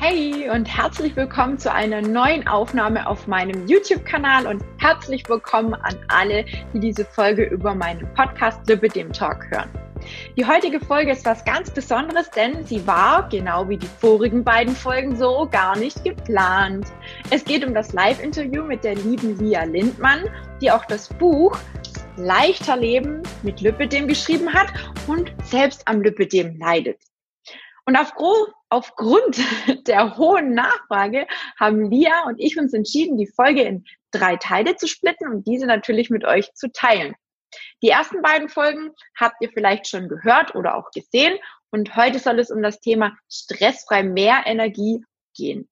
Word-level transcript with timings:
Hey 0.00 0.48
und 0.48 0.64
herzlich 0.64 1.16
willkommen 1.16 1.58
zu 1.58 1.72
einer 1.72 2.00
neuen 2.00 2.46
Aufnahme 2.46 3.04
auf 3.08 3.26
meinem 3.26 3.66
YouTube-Kanal 3.66 4.46
und 4.46 4.62
herzlich 4.78 5.28
willkommen 5.28 5.74
an 5.74 5.96
alle, 6.06 6.44
die 6.72 6.78
diese 6.78 7.04
Folge 7.04 7.42
über 7.46 7.74
meinen 7.74 8.08
Podcast 8.14 8.60
Lippe 8.68 8.88
dem 8.88 9.12
Talk 9.12 9.50
hören. 9.50 9.68
Die 10.36 10.46
heutige 10.46 10.78
Folge 10.78 11.10
ist 11.10 11.26
was 11.26 11.44
ganz 11.44 11.72
Besonderes, 11.72 12.30
denn 12.30 12.64
sie 12.64 12.86
war, 12.86 13.28
genau 13.28 13.68
wie 13.68 13.76
die 13.76 13.88
vorigen 13.88 14.44
beiden 14.44 14.76
Folgen 14.76 15.16
so, 15.16 15.48
gar 15.50 15.76
nicht 15.76 16.04
geplant. 16.04 16.86
Es 17.30 17.44
geht 17.44 17.66
um 17.66 17.74
das 17.74 17.92
Live-Interview 17.92 18.62
mit 18.62 18.84
der 18.84 18.94
lieben 18.94 19.36
Lia 19.36 19.64
Lindmann, 19.64 20.26
die 20.60 20.70
auch 20.70 20.84
das 20.84 21.08
Buch 21.08 21.58
Leichter 22.16 22.76
Leben 22.76 23.24
mit 23.42 23.62
Lüppedem 23.62 24.06
geschrieben 24.06 24.54
hat 24.54 24.68
und 25.08 25.32
selbst 25.42 25.82
am 25.88 26.02
Lüppedem 26.02 26.56
leidet. 26.56 27.00
Und 27.84 27.96
aufgrund, 27.96 28.54
aufgrund 28.70 29.38
der 29.86 30.16
hohen 30.16 30.54
Nachfrage 30.54 31.26
haben 31.58 31.90
Lia 31.90 32.24
und 32.26 32.38
ich 32.38 32.58
uns 32.58 32.72
entschieden, 32.72 33.16
die 33.16 33.26
Folge 33.26 33.62
in 33.62 33.84
drei 34.10 34.36
Teile 34.36 34.76
zu 34.76 34.86
splitten 34.86 35.28
und 35.28 35.46
diese 35.46 35.66
natürlich 35.66 36.10
mit 36.10 36.24
euch 36.24 36.52
zu 36.54 36.70
teilen. 36.72 37.14
Die 37.82 37.88
ersten 37.88 38.22
beiden 38.22 38.48
Folgen 38.48 38.90
habt 39.18 39.36
ihr 39.40 39.50
vielleicht 39.50 39.88
schon 39.88 40.08
gehört 40.08 40.54
oder 40.54 40.76
auch 40.76 40.90
gesehen 40.90 41.38
und 41.70 41.96
heute 41.96 42.18
soll 42.18 42.38
es 42.38 42.50
um 42.50 42.62
das 42.62 42.80
Thema 42.80 43.16
stressfrei 43.30 44.02
mehr 44.02 44.42
Energie 44.46 45.02
gehen. 45.34 45.68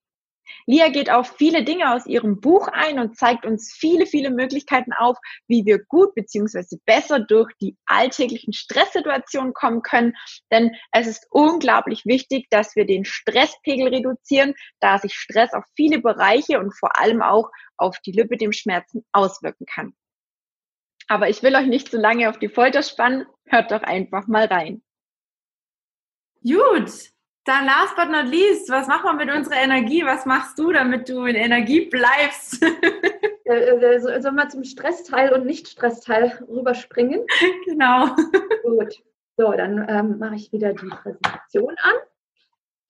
Lia 0.67 0.89
geht 0.89 1.11
auf 1.11 1.35
viele 1.37 1.65
Dinge 1.65 1.95
aus 1.95 2.07
ihrem 2.07 2.41
Buch 2.41 2.69
ein 2.69 2.99
und 2.99 3.17
zeigt 3.17 3.47
uns 3.47 3.73
viele, 3.73 4.07
viele 4.07 4.31
Möglichkeiten 4.31 4.93
auf, 4.93 5.17
wie 5.49 5.65
wir 5.65 5.85
gut 5.85 6.15
beziehungsweise 6.15 6.79
besser 6.85 7.21
durch 7.21 7.53
die 7.61 7.77
alltäglichen 7.87 8.53
Stresssituationen 8.53 9.53
kommen 9.55 9.83
können. 9.83 10.15
Denn 10.51 10.75
es 10.93 11.07
ist 11.07 11.27
unglaublich 11.31 12.05
wichtig, 12.07 12.47
dass 12.51 12.77
wir 12.77 12.87
den 12.87 13.05
Stresspegel 13.05 13.89
reduzieren, 13.89 14.55
da 14.81 14.99
sich 14.99 15.15
Stress 15.15 15.53
auf 15.53 15.65
viele 15.75 16.01
Bereiche 16.01 16.59
und 16.59 16.73
vor 16.73 16.99
allem 16.99 17.23
auch 17.23 17.51
auf 17.77 17.99
die 18.01 18.13
Lippe 18.13 18.37
dem 18.37 18.53
Schmerzen 18.53 19.05
auswirken 19.13 19.67
kann. 19.67 19.95
Aber 21.09 21.29
ich 21.29 21.43
will 21.43 21.55
euch 21.55 21.67
nicht 21.67 21.91
zu 21.91 21.99
lange 21.99 22.29
auf 22.29 22.39
die 22.39 22.49
Folter 22.49 22.83
spannen. 22.83 23.27
Hört 23.45 23.71
doch 23.71 23.83
einfach 23.83 24.27
mal 24.27 24.47
rein. 24.47 24.83
Gut, 26.43 27.11
dann 27.47 27.65
last 27.65 27.95
but 27.97 28.11
not 28.11 28.27
least, 28.27 28.69
was 28.71 28.89
machen 28.89 29.05
wir 29.05 29.25
mit 29.25 29.35
unserer 29.35 29.63
Energie? 29.63 30.05
Was 30.05 30.27
machst 30.27 30.59
du, 30.59 30.73
damit 30.73 31.09
du 31.09 31.25
in 31.25 31.37
Energie 31.37 31.87
bleibst? 31.87 32.63
Äh, 33.49 33.77
äh, 33.77 34.01
sollen 34.01 34.35
wir 34.35 34.49
zum 34.49 34.65
Stressteil 34.65 35.33
und 35.33 35.47
Nicht-Stressteil 35.47 36.37
rüberspringen? 36.49 37.25
Genau. 37.65 38.09
Gut. 38.65 39.01
So, 39.37 39.53
dann 39.53 39.87
ähm, 39.89 40.19
mache 40.19 40.35
ich 40.35 40.51
wieder 40.51 40.73
die 40.73 40.89
Präsentation 40.89 41.77
an. 41.81 41.95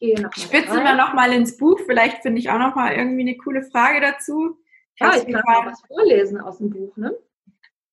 Gehe 0.00 0.18
noch 0.18 0.32
Spitzen 0.32 0.82
wir 0.82 0.94
nochmal 0.94 1.34
ins 1.34 1.58
Buch. 1.58 1.78
Vielleicht 1.84 2.22
finde 2.22 2.38
ich 2.38 2.48
auch 2.48 2.58
noch 2.58 2.74
mal 2.74 2.94
irgendwie 2.94 3.20
eine 3.20 3.36
coole 3.36 3.64
Frage 3.64 4.00
dazu. 4.00 4.58
Ich 4.94 5.00
ja, 5.00 5.14
ich 5.14 5.30
kann 5.30 5.42
mal 5.44 5.66
was 5.66 5.82
vorlesen 5.86 6.40
aus 6.40 6.56
dem 6.56 6.70
Buch, 6.70 6.96
ne? 6.96 7.14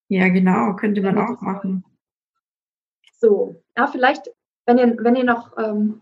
Ja, 0.08 0.28
genau. 0.28 0.74
Könnte 0.76 1.02
man 1.02 1.18
auch 1.18 1.42
machen. 1.42 1.84
So, 3.18 3.62
ja, 3.76 3.86
vielleicht, 3.88 4.30
wenn 4.64 4.78
ihr, 4.78 4.96
wenn 5.00 5.16
ihr 5.16 5.24
noch 5.24 5.58
ähm, 5.58 6.00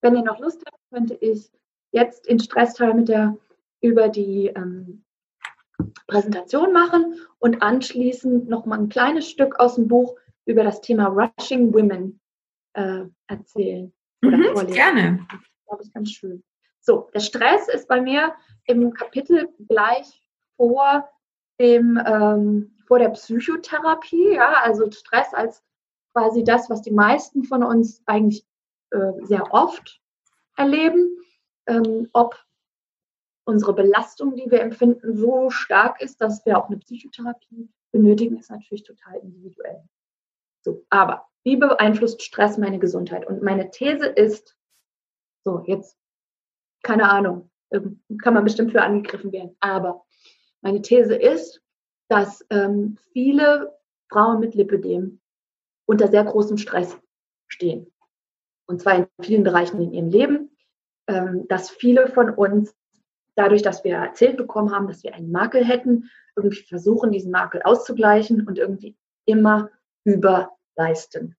wenn 0.00 0.16
ihr 0.16 0.22
noch 0.22 0.38
Lust 0.38 0.62
habt, 0.66 0.78
könnte 0.90 1.14
ich 1.14 1.50
jetzt 1.92 2.26
in 2.26 2.38
Stressteil 2.38 2.94
mit 2.94 3.08
der 3.08 3.36
über 3.80 4.08
die 4.08 4.46
ähm, 4.48 5.04
Präsentation 6.06 6.72
machen 6.72 7.14
und 7.38 7.62
anschließend 7.62 8.48
noch 8.48 8.66
mal 8.66 8.78
ein 8.78 8.88
kleines 8.88 9.28
Stück 9.28 9.58
aus 9.60 9.76
dem 9.76 9.88
Buch 9.88 10.16
über 10.46 10.64
das 10.64 10.80
Thema 10.80 11.06
Rushing 11.06 11.72
Women 11.72 12.20
äh, 12.72 13.04
erzählen. 13.26 13.92
Oder 14.24 14.36
mhm, 14.36 14.44
vorlesen. 14.52 14.74
Gerne. 14.74 15.26
Das 15.30 15.40
glaube 15.66 15.82
ich 15.84 15.92
ganz 15.92 16.10
schön. 16.10 16.42
So, 16.80 17.08
der 17.14 17.20
Stress 17.20 17.68
ist 17.68 17.86
bei 17.86 18.00
mir 18.00 18.34
im 18.64 18.92
Kapitel 18.92 19.48
gleich 19.68 20.22
vor 20.56 21.08
dem 21.60 22.00
ähm, 22.04 22.74
vor 22.86 22.98
der 22.98 23.10
Psychotherapie, 23.10 24.34
ja, 24.34 24.54
also 24.62 24.90
Stress 24.90 25.34
als 25.34 25.62
quasi 26.14 26.42
das, 26.42 26.70
was 26.70 26.80
die 26.80 26.90
meisten 26.90 27.44
von 27.44 27.62
uns 27.62 28.02
eigentlich 28.06 28.47
äh, 28.90 29.24
sehr 29.24 29.52
oft 29.52 30.00
erleben, 30.56 31.18
ähm, 31.66 32.08
ob 32.12 32.42
unsere 33.44 33.74
Belastung, 33.74 34.34
die 34.34 34.50
wir 34.50 34.60
empfinden, 34.60 35.16
so 35.16 35.50
stark 35.50 36.02
ist, 36.02 36.20
dass 36.20 36.44
wir 36.44 36.58
auch 36.58 36.68
eine 36.68 36.78
Psychotherapie 36.78 37.70
benötigen, 37.92 38.38
ist 38.38 38.50
natürlich 38.50 38.82
total 38.82 39.16
individuell. 39.20 39.82
So, 40.62 40.84
aber 40.90 41.26
wie 41.44 41.56
beeinflusst 41.56 42.22
Stress 42.22 42.58
meine 42.58 42.78
Gesundheit? 42.78 43.26
Und 43.26 43.42
meine 43.42 43.70
These 43.70 44.06
ist, 44.06 44.56
so 45.44 45.62
jetzt, 45.66 45.98
keine 46.82 47.10
Ahnung, 47.10 47.50
ähm, 47.70 48.02
kann 48.22 48.34
man 48.34 48.44
bestimmt 48.44 48.72
für 48.72 48.82
angegriffen 48.82 49.32
werden, 49.32 49.56
aber 49.60 50.04
meine 50.60 50.82
These 50.82 51.14
ist, 51.14 51.62
dass 52.08 52.44
ähm, 52.50 52.98
viele 53.12 53.78
Frauen 54.10 54.40
mit 54.40 54.54
Lipödem 54.54 55.20
unter 55.86 56.08
sehr 56.08 56.24
großem 56.24 56.58
Stress 56.58 56.98
stehen 57.46 57.90
und 58.68 58.80
zwar 58.80 58.94
in 58.94 59.06
vielen 59.20 59.44
Bereichen 59.44 59.80
in 59.80 59.92
ihrem 59.92 60.08
Leben, 60.10 60.56
ähm, 61.08 61.46
dass 61.48 61.70
viele 61.70 62.08
von 62.08 62.30
uns 62.30 62.74
dadurch, 63.34 63.62
dass 63.62 63.84
wir 63.84 63.96
erzählt 63.96 64.36
bekommen 64.36 64.72
haben, 64.72 64.88
dass 64.88 65.02
wir 65.02 65.14
einen 65.14 65.30
Makel 65.30 65.64
hätten, 65.64 66.10
irgendwie 66.36 66.62
versuchen, 66.62 67.12
diesen 67.12 67.30
Makel 67.30 67.62
auszugleichen 67.62 68.46
und 68.46 68.58
irgendwie 68.58 68.96
immer 69.26 69.70
überleisten. 70.04 71.36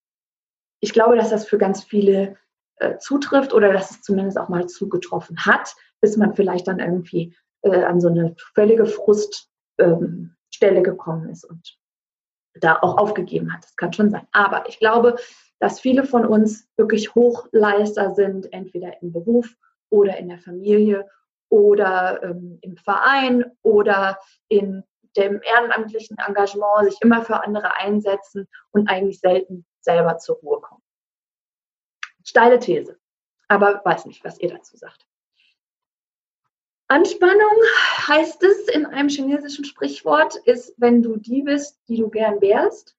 Ich 0.81 0.93
glaube, 0.93 1.17
dass 1.17 1.29
das 1.29 1.47
für 1.47 1.57
ganz 1.57 1.83
viele 1.83 2.37
äh, 2.77 2.97
zutrifft 2.97 3.53
oder 3.53 3.73
dass 3.73 3.91
es 3.91 4.01
zumindest 4.01 4.37
auch 4.37 4.49
mal 4.49 4.67
zugetroffen 4.67 5.45
hat, 5.45 5.75
bis 6.01 6.17
man 6.17 6.33
vielleicht 6.33 6.67
dann 6.67 6.79
irgendwie 6.79 7.35
äh, 7.61 7.83
an 7.83 7.99
so 7.99 8.07
eine 8.07 8.35
völlige 8.55 8.85
Fruststelle 8.85 9.49
ähm, 9.79 10.83
gekommen 10.83 11.29
ist 11.29 11.43
und 11.43 11.77
da 12.55 12.79
auch 12.81 12.97
aufgegeben 12.97 13.53
hat. 13.53 13.63
Das 13.63 13.75
kann 13.75 13.93
schon 13.93 14.09
sein. 14.09 14.27
Aber 14.31 14.67
ich 14.69 14.79
glaube, 14.79 15.17
dass 15.59 15.79
viele 15.79 16.05
von 16.05 16.25
uns 16.25 16.67
wirklich 16.77 17.13
Hochleister 17.15 18.13
sind, 18.15 18.51
entweder 18.53 19.01
im 19.01 19.11
Beruf 19.11 19.55
oder 19.89 20.17
in 20.17 20.29
der 20.29 20.39
Familie 20.39 21.07
oder 21.49 22.21
ähm, 22.23 22.59
im 22.61 22.77
Verein 22.77 23.45
oder 23.61 24.19
in 24.47 24.83
dem 25.17 25.41
ehrenamtlichen 25.41 26.17
Engagement 26.25 26.89
sich 26.89 27.01
immer 27.01 27.23
für 27.23 27.43
andere 27.43 27.75
einsetzen 27.77 28.47
und 28.71 28.87
eigentlich 28.89 29.19
selten 29.19 29.65
selber 29.81 30.17
zur 30.17 30.37
Ruhe 30.37 30.61
kommen. 30.61 30.83
Steile 32.23 32.59
These, 32.59 32.97
aber 33.47 33.81
weiß 33.83 34.05
nicht, 34.05 34.23
was 34.23 34.39
ihr 34.39 34.49
dazu 34.49 34.77
sagt. 34.77 35.05
Anspannung 36.87 37.61
heißt 38.07 38.43
es 38.43 38.67
in 38.67 38.85
einem 38.85 39.09
chinesischen 39.09 39.65
Sprichwort, 39.65 40.35
ist, 40.45 40.73
wenn 40.77 41.03
du 41.03 41.17
die 41.17 41.43
bist, 41.43 41.79
die 41.87 41.97
du 41.97 42.09
gern 42.09 42.41
wärst 42.41 42.95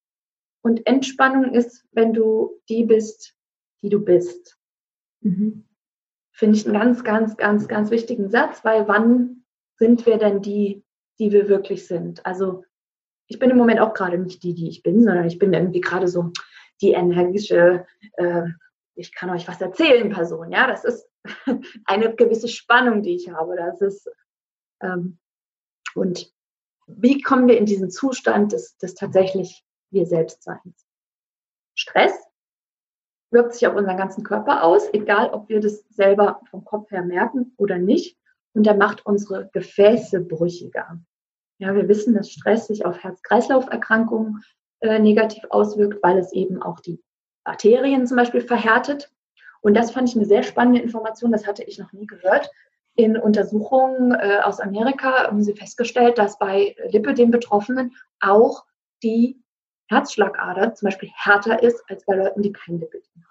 und 0.62 0.86
Entspannung 0.86 1.54
ist, 1.54 1.86
wenn 1.92 2.12
du 2.12 2.60
die 2.68 2.84
bist, 2.84 3.34
die 3.82 3.88
du 3.88 4.04
bist. 4.04 4.58
Mhm. 5.20 5.66
Finde 6.32 6.56
ich 6.56 6.66
einen 6.66 6.74
ganz, 6.74 7.04
ganz, 7.04 7.36
ganz, 7.36 7.68
ganz 7.68 7.90
wichtigen 7.90 8.30
Satz, 8.30 8.64
weil 8.64 8.88
wann 8.88 9.44
sind 9.76 10.06
wir 10.06 10.18
denn 10.18 10.42
die, 10.42 10.84
die 11.18 11.32
wir 11.32 11.48
wirklich 11.48 11.86
sind? 11.86 12.24
Also 12.24 12.64
ich 13.26 13.38
bin 13.38 13.50
im 13.50 13.56
Moment 13.56 13.80
auch 13.80 13.94
gerade 13.94 14.18
nicht 14.18 14.42
die, 14.42 14.54
die 14.54 14.68
ich 14.68 14.82
bin, 14.82 15.02
sondern 15.02 15.26
ich 15.26 15.38
bin 15.38 15.52
irgendwie 15.52 15.80
gerade 15.80 16.08
so 16.08 16.32
die 16.80 16.92
energische, 16.92 17.86
äh, 18.14 18.44
ich 18.94 19.14
kann 19.14 19.30
euch 19.30 19.46
was 19.48 19.60
erzählen, 19.60 20.10
Person. 20.10 20.50
Ja, 20.50 20.66
das 20.66 20.84
ist 20.84 21.06
eine 21.84 22.14
gewisse 22.14 22.48
Spannung, 22.48 23.02
die 23.02 23.14
ich 23.14 23.30
habe. 23.30 23.56
Das 23.56 23.80
ist 23.80 24.10
ähm, 24.82 25.18
und 25.94 26.32
wie 26.86 27.20
kommen 27.20 27.48
wir 27.48 27.58
in 27.58 27.66
diesen 27.66 27.90
Zustand 27.90 28.52
des, 28.52 28.76
des 28.78 28.94
tatsächlich 28.94 29.64
wir 29.90 30.06
selbst 30.06 30.42
sein. 30.42 30.74
Stress 31.74 32.12
wirkt 33.30 33.54
sich 33.54 33.66
auf 33.66 33.74
unseren 33.74 33.96
ganzen 33.96 34.24
Körper 34.24 34.64
aus, 34.64 34.92
egal 34.92 35.30
ob 35.30 35.48
wir 35.48 35.60
das 35.60 35.84
selber 35.90 36.40
vom 36.50 36.64
Kopf 36.64 36.90
her 36.90 37.02
merken 37.02 37.54
oder 37.56 37.78
nicht. 37.78 38.18
Und 38.52 38.66
er 38.66 38.74
macht 38.74 39.06
unsere 39.06 39.48
Gefäße 39.52 40.20
brüchiger. 40.20 40.98
Ja, 41.58 41.74
wir 41.74 41.88
wissen, 41.88 42.14
dass 42.14 42.30
Stress 42.30 42.66
sich 42.66 42.84
auf 42.84 42.98
Herz-Kreislauf-Erkrankungen 43.02 44.42
äh, 44.80 44.98
negativ 44.98 45.44
auswirkt, 45.50 46.02
weil 46.02 46.18
es 46.18 46.32
eben 46.32 46.60
auch 46.60 46.80
die 46.80 47.00
Arterien 47.44 48.06
zum 48.06 48.16
Beispiel 48.16 48.40
verhärtet. 48.40 49.12
Und 49.60 49.74
das 49.74 49.90
fand 49.90 50.08
ich 50.08 50.16
eine 50.16 50.24
sehr 50.24 50.42
spannende 50.42 50.80
Information, 50.80 51.32
das 51.32 51.46
hatte 51.46 51.62
ich 51.62 51.78
noch 51.78 51.92
nie 51.92 52.06
gehört. 52.06 52.50
In 52.96 53.16
Untersuchungen 53.16 54.12
äh, 54.12 54.40
aus 54.42 54.58
Amerika 54.58 55.24
haben 55.24 55.42
sie 55.42 55.54
festgestellt, 55.54 56.18
dass 56.18 56.38
bei 56.38 56.74
Lipödem 56.88 57.30
Betroffenen 57.30 57.94
auch 58.20 58.64
die 59.02 59.40
Herzschlagader 59.90 60.74
zum 60.74 60.86
Beispiel 60.86 61.10
härter 61.14 61.62
ist 61.62 61.82
als 61.88 62.04
bei 62.04 62.14
Leuten, 62.14 62.42
die 62.42 62.52
kein 62.52 62.78
Lipidem 62.78 63.24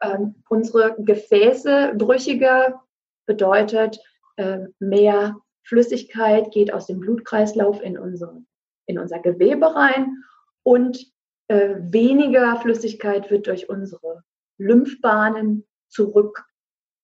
haben. 0.00 0.22
Ähm, 0.22 0.34
unsere 0.48 0.96
Gefäße 0.98 1.94
brüchiger 1.96 2.82
bedeutet, 3.26 4.00
äh, 4.36 4.66
mehr 4.80 5.36
Flüssigkeit 5.62 6.50
geht 6.50 6.72
aus 6.72 6.86
dem 6.86 6.98
Blutkreislauf 6.98 7.80
in, 7.80 7.96
unsere, 7.96 8.42
in 8.86 8.98
unser 8.98 9.20
Gewebe 9.20 9.74
rein 9.74 10.24
und 10.64 11.12
äh, 11.46 11.76
weniger 11.78 12.56
Flüssigkeit 12.56 13.30
wird 13.30 13.46
durch 13.46 13.68
unsere 13.68 14.24
Lymphbahnen 14.58 15.66
zurück 15.88 16.44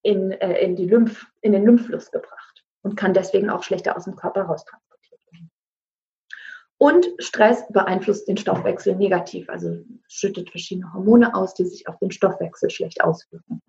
in, 0.03 0.33
äh, 0.33 0.61
in, 0.63 0.75
die 0.75 0.87
Lymph, 0.87 1.27
in 1.41 1.53
den 1.53 1.65
Lymphfluss 1.65 2.11
gebracht 2.11 2.65
und 2.83 2.97
kann 2.97 3.15
deswegen 3.15 3.51
auch 3.51 3.63
schlechter 3.63 3.97
aus 3.97 4.05
dem 4.05 4.17
Körper 4.17 4.43
raus 4.43 4.65
transportiert 4.65 4.83
werden. 4.83 4.88
Und 6.79 7.09
Stress 7.19 7.67
beeinflusst 7.71 8.29
den 8.29 8.37
Stoffwechsel 8.37 8.95
negativ, 8.95 9.49
also 9.49 9.85
schüttet 10.07 10.51
verschiedene 10.51 10.93
Hormone 10.93 11.35
aus, 11.35 11.55
die 11.55 11.65
sich 11.65 11.89
auf 11.89 11.99
den 11.99 12.13
Stoffwechsel 12.13 12.71
schlecht 12.71 13.03
auswirken. 13.03 13.61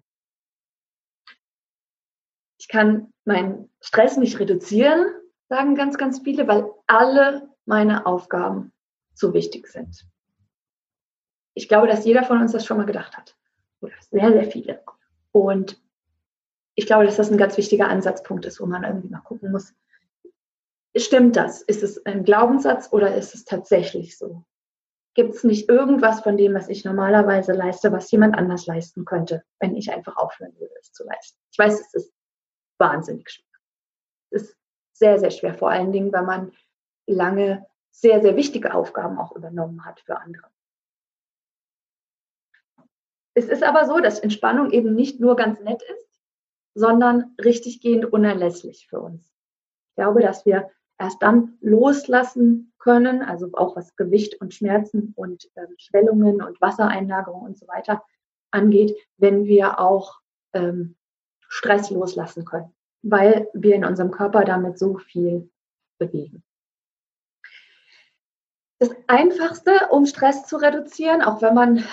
Ich 2.59 2.67
kann 2.67 3.11
meinen 3.25 3.71
Stress 3.81 4.17
nicht 4.17 4.39
reduzieren, 4.39 5.07
sagen 5.47 5.73
ganz, 5.73 5.97
ganz 5.97 6.19
viele, 6.19 6.47
weil 6.47 6.69
alle 6.85 7.49
meine 7.65 8.05
Aufgaben 8.05 8.71
so 9.15 9.33
wichtig 9.33 9.67
sind. 9.67 10.05
Ich 11.55 11.67
glaube, 11.67 11.87
dass 11.87 12.05
jeder 12.05 12.23
von 12.23 12.39
uns 12.39 12.51
das 12.51 12.65
schon 12.65 12.77
mal 12.77 12.85
gedacht 12.85 13.17
hat. 13.17 13.35
Oder 13.81 13.93
sehr, 14.11 14.31
sehr 14.31 14.51
viele. 14.51 14.83
Und 15.31 15.81
ich 16.75 16.85
glaube, 16.85 17.05
dass 17.05 17.17
das 17.17 17.31
ein 17.31 17.37
ganz 17.37 17.57
wichtiger 17.57 17.89
Ansatzpunkt 17.89 18.45
ist, 18.45 18.61
wo 18.61 18.65
man 18.65 18.83
irgendwie 18.83 19.09
mal 19.09 19.19
gucken 19.19 19.51
muss, 19.51 19.73
stimmt 20.97 21.35
das? 21.35 21.61
Ist 21.61 21.83
es 21.83 22.05
ein 22.05 22.23
Glaubenssatz 22.23 22.91
oder 22.91 23.15
ist 23.15 23.35
es 23.35 23.45
tatsächlich 23.45 24.17
so? 24.17 24.43
Gibt 25.15 25.35
es 25.35 25.43
nicht 25.43 25.69
irgendwas 25.69 26.21
von 26.21 26.37
dem, 26.37 26.53
was 26.53 26.69
ich 26.69 26.85
normalerweise 26.85 27.51
leiste, 27.53 27.91
was 27.91 28.11
jemand 28.11 28.37
anders 28.37 28.67
leisten 28.67 29.05
könnte, 29.05 29.43
wenn 29.59 29.75
ich 29.75 29.91
einfach 29.91 30.17
aufhören 30.17 30.53
würde, 30.59 30.73
es 30.79 30.91
zu 30.91 31.03
leisten? 31.03 31.37
Ich 31.51 31.59
weiß, 31.59 31.79
es 31.79 31.93
ist 31.93 32.13
wahnsinnig 32.77 33.29
schwer. 33.29 33.45
Es 34.31 34.43
ist 34.43 34.57
sehr, 34.93 35.19
sehr 35.19 35.31
schwer, 35.31 35.53
vor 35.53 35.71
allen 35.71 35.91
Dingen, 35.91 36.13
wenn 36.13 36.25
man 36.25 36.51
lange 37.07 37.65
sehr, 37.91 38.21
sehr 38.21 38.35
wichtige 38.35 38.73
Aufgaben 38.73 39.17
auch 39.17 39.35
übernommen 39.35 39.83
hat 39.83 39.99
für 39.99 40.17
andere. 40.17 40.47
Es 43.33 43.47
ist 43.47 43.63
aber 43.63 43.85
so, 43.85 43.99
dass 43.99 44.19
Entspannung 44.19 44.71
eben 44.71 44.95
nicht 44.95 45.19
nur 45.19 45.35
ganz 45.35 45.59
nett 45.61 45.81
ist, 45.81 46.21
sondern 46.75 47.35
richtiggehend 47.43 48.11
unerlässlich 48.11 48.87
für 48.87 48.99
uns. 48.99 49.33
Ich 49.89 49.95
glaube, 49.95 50.21
dass 50.21 50.45
wir 50.45 50.69
erst 50.99 51.21
dann 51.21 51.57
loslassen 51.61 52.73
können, 52.77 53.23
also 53.23 53.49
auch 53.53 53.75
was 53.75 53.95
Gewicht 53.95 54.39
und 54.41 54.53
Schmerzen 54.53 55.13
und 55.15 55.49
äh, 55.55 55.65
Schwellungen 55.77 56.41
und 56.41 56.61
Wassereinlagerung 56.61 57.41
und 57.41 57.57
so 57.57 57.67
weiter 57.67 58.03
angeht, 58.51 58.95
wenn 59.17 59.45
wir 59.45 59.79
auch 59.79 60.19
ähm, 60.53 60.95
Stress 61.47 61.89
loslassen 61.89 62.45
können, 62.45 62.73
weil 63.01 63.47
wir 63.53 63.75
in 63.75 63.85
unserem 63.85 64.11
Körper 64.11 64.43
damit 64.43 64.77
so 64.77 64.97
viel 64.97 65.49
bewegen. 65.97 66.43
Das 68.79 68.91
Einfachste, 69.07 69.71
um 69.91 70.05
Stress 70.05 70.45
zu 70.45 70.57
reduzieren, 70.57 71.21
auch 71.21 71.41
wenn 71.41 71.53
man 71.53 71.83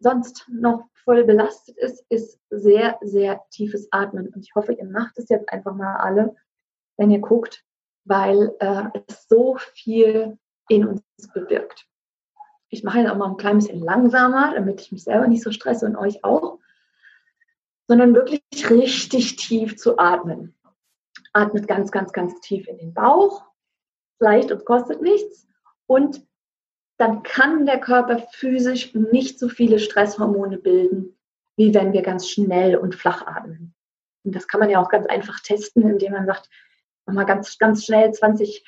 sonst 0.00 0.48
noch 0.48 0.88
voll 1.04 1.24
belastet 1.24 1.76
ist, 1.78 2.04
ist 2.08 2.40
sehr, 2.50 2.98
sehr 3.00 3.42
tiefes 3.50 3.88
Atmen. 3.92 4.28
Und 4.28 4.44
ich 4.44 4.54
hoffe, 4.54 4.72
ihr 4.72 4.84
macht 4.84 5.18
es 5.18 5.28
jetzt 5.28 5.48
einfach 5.52 5.74
mal 5.74 5.96
alle, 5.96 6.34
wenn 6.96 7.10
ihr 7.10 7.20
guckt, 7.20 7.64
weil 8.04 8.54
äh, 8.60 8.84
es 9.08 9.26
so 9.28 9.56
viel 9.74 10.38
in 10.68 10.86
uns 10.86 11.02
bewirkt. 11.32 11.86
Ich 12.68 12.82
mache 12.82 13.00
jetzt 13.00 13.10
auch 13.10 13.16
mal 13.16 13.30
ein 13.30 13.36
klein 13.36 13.58
bisschen 13.58 13.80
langsamer, 13.80 14.54
damit 14.54 14.80
ich 14.80 14.92
mich 14.92 15.04
selber 15.04 15.28
nicht 15.28 15.42
so 15.42 15.52
stresse 15.52 15.86
und 15.86 15.96
euch 15.96 16.24
auch, 16.24 16.58
sondern 17.86 18.14
wirklich 18.14 18.42
richtig 18.70 19.36
tief 19.36 19.76
zu 19.76 19.98
atmen. 19.98 20.54
Atmet 21.34 21.68
ganz, 21.68 21.90
ganz, 21.90 22.12
ganz 22.12 22.40
tief 22.40 22.66
in 22.68 22.78
den 22.78 22.94
Bauch, 22.94 23.44
leicht 24.18 24.50
und 24.52 24.64
kostet 24.64 25.02
nichts. 25.02 25.46
Und 25.86 26.26
dann 26.96 27.22
kann 27.22 27.66
der 27.66 27.80
Körper 27.80 28.26
physisch 28.32 28.94
nicht 28.94 29.38
so 29.38 29.48
viele 29.48 29.78
Stresshormone 29.78 30.58
bilden, 30.58 31.18
wie 31.56 31.74
wenn 31.74 31.92
wir 31.92 32.02
ganz 32.02 32.28
schnell 32.28 32.76
und 32.76 32.94
flach 32.94 33.26
atmen. 33.26 33.74
Und 34.24 34.34
das 34.34 34.48
kann 34.48 34.60
man 34.60 34.70
ja 34.70 34.80
auch 34.80 34.88
ganz 34.88 35.06
einfach 35.06 35.40
testen, 35.40 35.82
indem 35.82 36.12
man 36.12 36.26
sagt, 36.26 36.48
mach 37.06 37.14
mal 37.14 37.24
ganz, 37.24 37.58
ganz 37.58 37.84
schnell 37.84 38.12
20, 38.12 38.64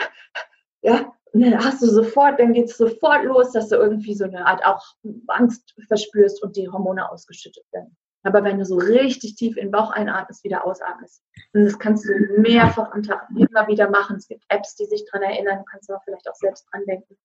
ja, 0.82 1.12
und 1.32 1.42
dann 1.42 1.64
hast 1.64 1.82
du 1.82 1.86
sofort, 1.86 2.40
dann 2.40 2.52
geht 2.52 2.70
es 2.70 2.78
sofort 2.78 3.24
los, 3.24 3.52
dass 3.52 3.68
du 3.68 3.76
irgendwie 3.76 4.14
so 4.14 4.24
eine 4.24 4.46
Art 4.46 4.64
auch 4.64 4.82
Angst 5.26 5.74
verspürst 5.86 6.42
und 6.42 6.56
die 6.56 6.68
Hormone 6.68 7.10
ausgeschüttet 7.10 7.64
werden. 7.72 7.96
Aber 8.22 8.42
wenn 8.42 8.58
du 8.58 8.64
so 8.64 8.76
richtig 8.76 9.36
tief 9.36 9.56
in 9.56 9.66
den 9.66 9.70
Bauch 9.70 9.90
einatmest, 9.90 10.42
wieder 10.42 10.64
ausatmest, 10.66 11.22
und 11.52 11.64
das 11.64 11.78
kannst 11.78 12.06
du 12.06 12.40
mehrfach 12.40 12.90
am 12.92 13.02
Tag 13.02 13.28
immer 13.36 13.68
wieder 13.68 13.88
machen. 13.90 14.16
Es 14.16 14.26
gibt 14.26 14.44
Apps, 14.48 14.74
die 14.74 14.86
sich 14.86 15.04
daran 15.04 15.30
erinnern, 15.30 15.58
du 15.58 15.64
kannst 15.64 15.90
aber 15.90 16.00
vielleicht 16.04 16.28
auch 16.28 16.34
selbst 16.34 16.66
dran 16.72 16.84
denken 16.86 17.16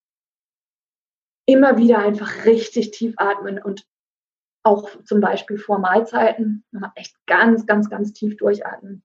immer 1.46 1.78
wieder 1.78 2.00
einfach 2.00 2.46
richtig 2.46 2.92
tief 2.92 3.16
atmen 3.18 3.62
und 3.62 3.86
auch 4.64 4.90
zum 5.04 5.20
Beispiel 5.20 5.58
vor 5.58 5.80
Mahlzeiten 5.80 6.64
echt 6.96 7.16
ganz, 7.26 7.66
ganz, 7.66 7.90
ganz 7.90 8.14
tief 8.14 8.38
durchatmen. 8.38 9.04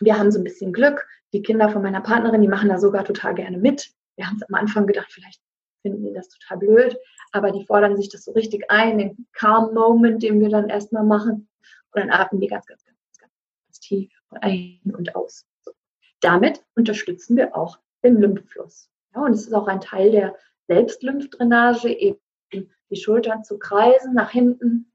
Wir 0.00 0.18
haben 0.18 0.30
so 0.30 0.38
ein 0.38 0.44
bisschen 0.44 0.72
Glück. 0.72 1.06
Die 1.32 1.42
Kinder 1.42 1.68
von 1.68 1.82
meiner 1.82 2.00
Partnerin, 2.00 2.40
die 2.40 2.48
machen 2.48 2.68
da 2.68 2.78
sogar 2.78 3.04
total 3.04 3.34
gerne 3.34 3.58
mit. 3.58 3.92
Wir 4.16 4.26
haben 4.26 4.36
es 4.36 4.42
am 4.42 4.54
Anfang 4.54 4.86
gedacht, 4.86 5.12
vielleicht 5.12 5.40
finden 5.82 6.04
die 6.04 6.12
das 6.12 6.28
total 6.28 6.58
blöd, 6.58 6.98
aber 7.32 7.52
die 7.52 7.64
fordern 7.64 7.96
sich 7.96 8.08
das 8.08 8.24
so 8.24 8.32
richtig 8.32 8.70
ein, 8.70 8.98
den 8.98 9.26
Calm 9.32 9.72
Moment, 9.72 10.22
den 10.22 10.40
wir 10.40 10.48
dann 10.48 10.68
erstmal 10.68 11.04
machen. 11.04 11.48
Und 11.92 12.00
dann 12.00 12.10
atmen 12.10 12.40
die 12.40 12.48
ganz, 12.48 12.66
ganz, 12.66 12.84
ganz, 12.84 12.98
ganz, 13.18 13.32
ganz 13.66 13.80
tief 13.80 14.12
ein 14.30 14.80
und 14.84 15.14
aus. 15.14 15.46
So. 15.62 15.72
Damit 16.20 16.64
unterstützen 16.74 17.36
wir 17.36 17.56
auch 17.56 17.78
den 18.02 18.20
Lymphfluss. 18.20 18.90
Ja, 19.14 19.22
und 19.22 19.32
es 19.32 19.46
ist 19.46 19.54
auch 19.54 19.68
ein 19.68 19.80
Teil 19.80 20.10
der 20.12 20.36
Selbstlymphdrainage, 20.68 21.88
eben 21.88 22.20
die 22.52 22.96
Schultern 22.96 23.44
zu 23.44 23.58
kreisen 23.58 24.14
nach 24.14 24.30
hinten 24.30 24.92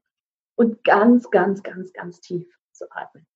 und 0.54 0.84
ganz, 0.84 1.30
ganz, 1.30 1.62
ganz, 1.62 1.92
ganz 1.92 2.20
tief 2.20 2.46
zu 2.72 2.90
atmen. 2.90 3.26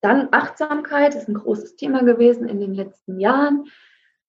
Dann 0.00 0.28
Achtsamkeit 0.30 1.14
ist 1.14 1.28
ein 1.28 1.34
großes 1.34 1.76
Thema 1.76 2.04
gewesen 2.04 2.48
in 2.48 2.60
den 2.60 2.74
letzten 2.74 3.18
Jahren. 3.18 3.64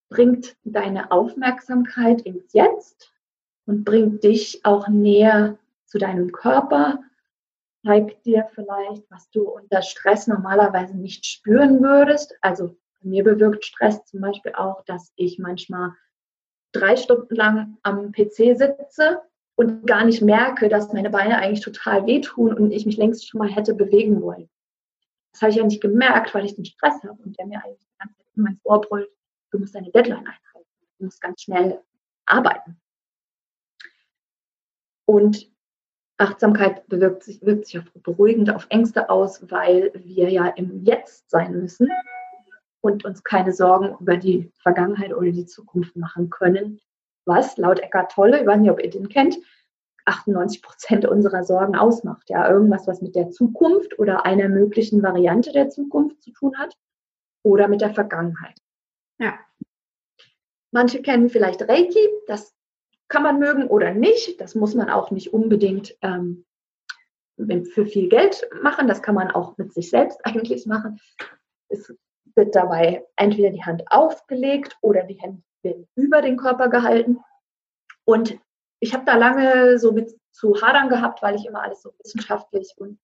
Bringt 0.09 0.57
deine 0.63 1.11
Aufmerksamkeit 1.11 2.21
ins 2.21 2.53
Jetzt 2.53 3.13
und 3.65 3.83
bringt 3.83 4.23
dich 4.23 4.61
auch 4.65 4.87
näher 4.87 5.59
zu 5.85 5.99
deinem 5.99 6.31
Körper. 6.31 7.03
Zeigt 7.85 8.25
dir 8.25 8.47
vielleicht, 8.55 9.09
was 9.11 9.29
du 9.29 9.43
unter 9.43 9.83
Stress 9.83 10.27
normalerweise 10.27 10.97
nicht 10.97 11.25
spüren 11.25 11.81
würdest. 11.81 12.35
Also 12.41 12.75
mir 13.01 13.23
bewirkt 13.23 13.63
Stress 13.63 14.03
zum 14.05 14.21
Beispiel 14.21 14.53
auch, 14.55 14.83
dass 14.85 15.13
ich 15.15 15.39
manchmal 15.39 15.93
drei 16.71 16.95
Stunden 16.95 17.35
lang 17.35 17.77
am 17.83 18.11
PC 18.11 18.57
sitze 18.57 19.21
und 19.55 19.85
gar 19.85 20.05
nicht 20.05 20.21
merke, 20.21 20.67
dass 20.67 20.93
meine 20.93 21.09
Beine 21.09 21.37
eigentlich 21.37 21.63
total 21.63 22.05
wehtun 22.05 22.53
und 22.53 22.71
ich 22.71 22.85
mich 22.85 22.97
längst 22.97 23.27
schon 23.27 23.39
mal 23.39 23.49
hätte 23.49 23.73
bewegen 23.73 24.21
wollen. 24.21 24.49
Das 25.31 25.41
habe 25.41 25.51
ich 25.51 25.57
ja 25.57 25.63
nicht 25.63 25.81
gemerkt, 25.81 26.33
weil 26.33 26.45
ich 26.45 26.55
den 26.55 26.65
Stress 26.65 27.03
habe 27.03 27.21
und 27.23 27.37
der 27.37 27.45
mir 27.45 27.63
eigentlich 27.63 27.79
die 27.79 27.97
ganze 27.99 28.17
Zeit 28.17 28.27
in 28.35 28.43
mein 28.43 28.59
Ohr 28.63 28.81
brüllt, 28.81 29.09
du 29.51 29.59
musst 29.59 29.75
deine 29.75 29.91
Deadline 29.91 30.19
einhalten, 30.25 30.69
du 30.97 31.05
musst 31.05 31.21
ganz 31.21 31.41
schnell 31.41 31.81
arbeiten. 32.25 32.79
Und 35.05 35.51
Achtsamkeit 36.17 36.87
bewirkt 36.87 37.23
sich, 37.23 37.41
wirkt 37.41 37.65
sich 37.65 37.79
auf, 37.79 37.85
beruhigend 38.03 38.53
auf 38.53 38.67
Ängste 38.69 39.09
aus, 39.09 39.49
weil 39.49 39.91
wir 39.95 40.29
ja 40.29 40.47
im 40.47 40.83
Jetzt 40.83 41.29
sein 41.29 41.53
müssen 41.53 41.89
und 42.81 43.05
uns 43.05 43.23
keine 43.23 43.53
Sorgen 43.53 43.95
über 43.99 44.17
die 44.17 44.51
Vergangenheit 44.61 45.13
oder 45.13 45.31
die 45.31 45.45
Zukunft 45.45 45.95
machen 45.95 46.29
können. 46.29 46.79
Was 47.25 47.57
laut 47.57 47.79
Eckart 47.79 48.11
Tolle, 48.11 48.41
ich 48.41 48.47
weiß 48.47 48.59
nicht, 48.59 48.71
ob 48.71 48.81
ihr 48.83 48.89
den 48.89 49.09
kennt, 49.09 49.37
98 50.09 50.61
Prozent 50.61 51.05
unserer 51.05 51.43
Sorgen 51.43 51.75
ausmacht. 51.75 52.29
Ja, 52.29 52.49
irgendwas, 52.49 52.87
was 52.87 53.01
mit 53.01 53.15
der 53.15 53.29
Zukunft 53.29 53.97
oder 53.99 54.25
einer 54.25 54.49
möglichen 54.49 55.01
Variante 55.01 55.51
der 55.51 55.69
Zukunft 55.69 56.21
zu 56.21 56.31
tun 56.31 56.57
hat 56.57 56.75
oder 57.43 57.67
mit 57.67 57.81
der 57.81 57.93
Vergangenheit. 57.93 58.57
Ja. 59.19 59.39
Manche 60.71 61.01
kennen 61.01 61.29
vielleicht 61.29 61.67
Reiki, 61.67 62.07
das 62.27 62.53
kann 63.07 63.23
man 63.23 63.39
mögen 63.39 63.67
oder 63.67 63.93
nicht. 63.93 64.39
Das 64.39 64.55
muss 64.55 64.75
man 64.75 64.89
auch 64.89 65.11
nicht 65.11 65.33
unbedingt 65.33 65.97
ähm, 66.01 66.45
für 67.73 67.85
viel 67.85 68.09
Geld 68.09 68.47
machen. 68.61 68.87
Das 68.87 69.01
kann 69.01 69.15
man 69.15 69.31
auch 69.31 69.57
mit 69.57 69.73
sich 69.73 69.89
selbst 69.89 70.19
eigentlich 70.25 70.65
machen. 70.65 70.99
Es 71.69 71.93
wird 72.35 72.55
dabei 72.55 73.05
entweder 73.15 73.49
die 73.49 73.63
Hand 73.63 73.83
aufgelegt 73.87 74.77
oder 74.81 75.03
die 75.03 75.19
Hände 75.19 75.43
über 75.95 76.21
den 76.21 76.37
Körper 76.37 76.69
gehalten. 76.69 77.19
Und 78.05 78.39
ich 78.79 78.93
habe 78.93 79.05
da 79.05 79.15
lange 79.15 79.77
so 79.79 79.91
mit 79.91 80.17
zu 80.31 80.61
hadern 80.61 80.89
gehabt, 80.89 81.21
weil 81.21 81.35
ich 81.35 81.45
immer 81.45 81.61
alles 81.61 81.81
so 81.81 81.93
wissenschaftlich 82.03 82.73
und 82.77 82.99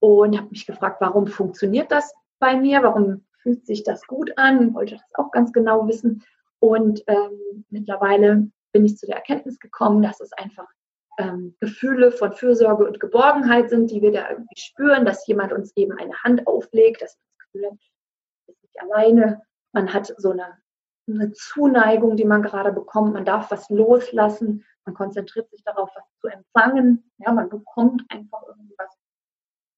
und 0.00 0.36
habe 0.36 0.50
mich 0.50 0.66
gefragt, 0.66 1.00
warum 1.00 1.26
funktioniert 1.26 1.90
das 1.90 2.12
bei 2.38 2.56
mir? 2.56 2.82
Warum 2.82 3.24
fühlt 3.42 3.66
sich 3.66 3.82
das 3.82 4.06
gut 4.06 4.30
an? 4.36 4.74
Wollte 4.74 4.96
das 4.96 5.04
auch 5.14 5.30
ganz 5.30 5.52
genau 5.52 5.88
wissen. 5.88 6.22
Und 6.58 7.02
ähm, 7.06 7.64
mittlerweile 7.70 8.50
bin 8.72 8.84
ich 8.84 8.98
zu 8.98 9.06
der 9.06 9.16
Erkenntnis 9.16 9.58
gekommen, 9.58 10.02
dass 10.02 10.20
es 10.20 10.32
einfach 10.34 10.68
ähm, 11.18 11.56
Gefühle 11.60 12.12
von 12.12 12.32
Fürsorge 12.32 12.86
und 12.86 13.00
Geborgenheit 13.00 13.70
sind, 13.70 13.90
die 13.90 14.02
wir 14.02 14.12
da 14.12 14.30
irgendwie 14.30 14.60
spüren, 14.60 15.04
dass 15.04 15.26
jemand 15.26 15.52
uns 15.52 15.72
eben 15.76 15.92
eine 15.92 16.14
Hand 16.22 16.46
auflegt, 16.46 17.02
dass 17.02 17.18
Gefühl, 17.38 17.78
ist 18.46 18.62
nicht 18.62 18.80
alleine. 18.80 19.42
Man 19.72 19.92
hat 19.92 20.14
so 20.18 20.30
eine, 20.30 20.58
eine 21.08 21.32
Zuneigung, 21.32 22.16
die 22.16 22.24
man 22.24 22.42
gerade 22.42 22.72
bekommt. 22.72 23.12
Man 23.12 23.24
darf 23.24 23.50
was 23.50 23.68
loslassen. 23.70 24.64
Man 24.84 24.94
konzentriert 24.94 25.50
sich 25.50 25.62
darauf, 25.64 25.90
was 25.94 26.04
zu 26.20 26.28
empfangen. 26.28 27.10
Ja, 27.18 27.32
man 27.32 27.48
bekommt 27.48 28.02
einfach 28.08 28.42
irgendwas. 28.46 28.96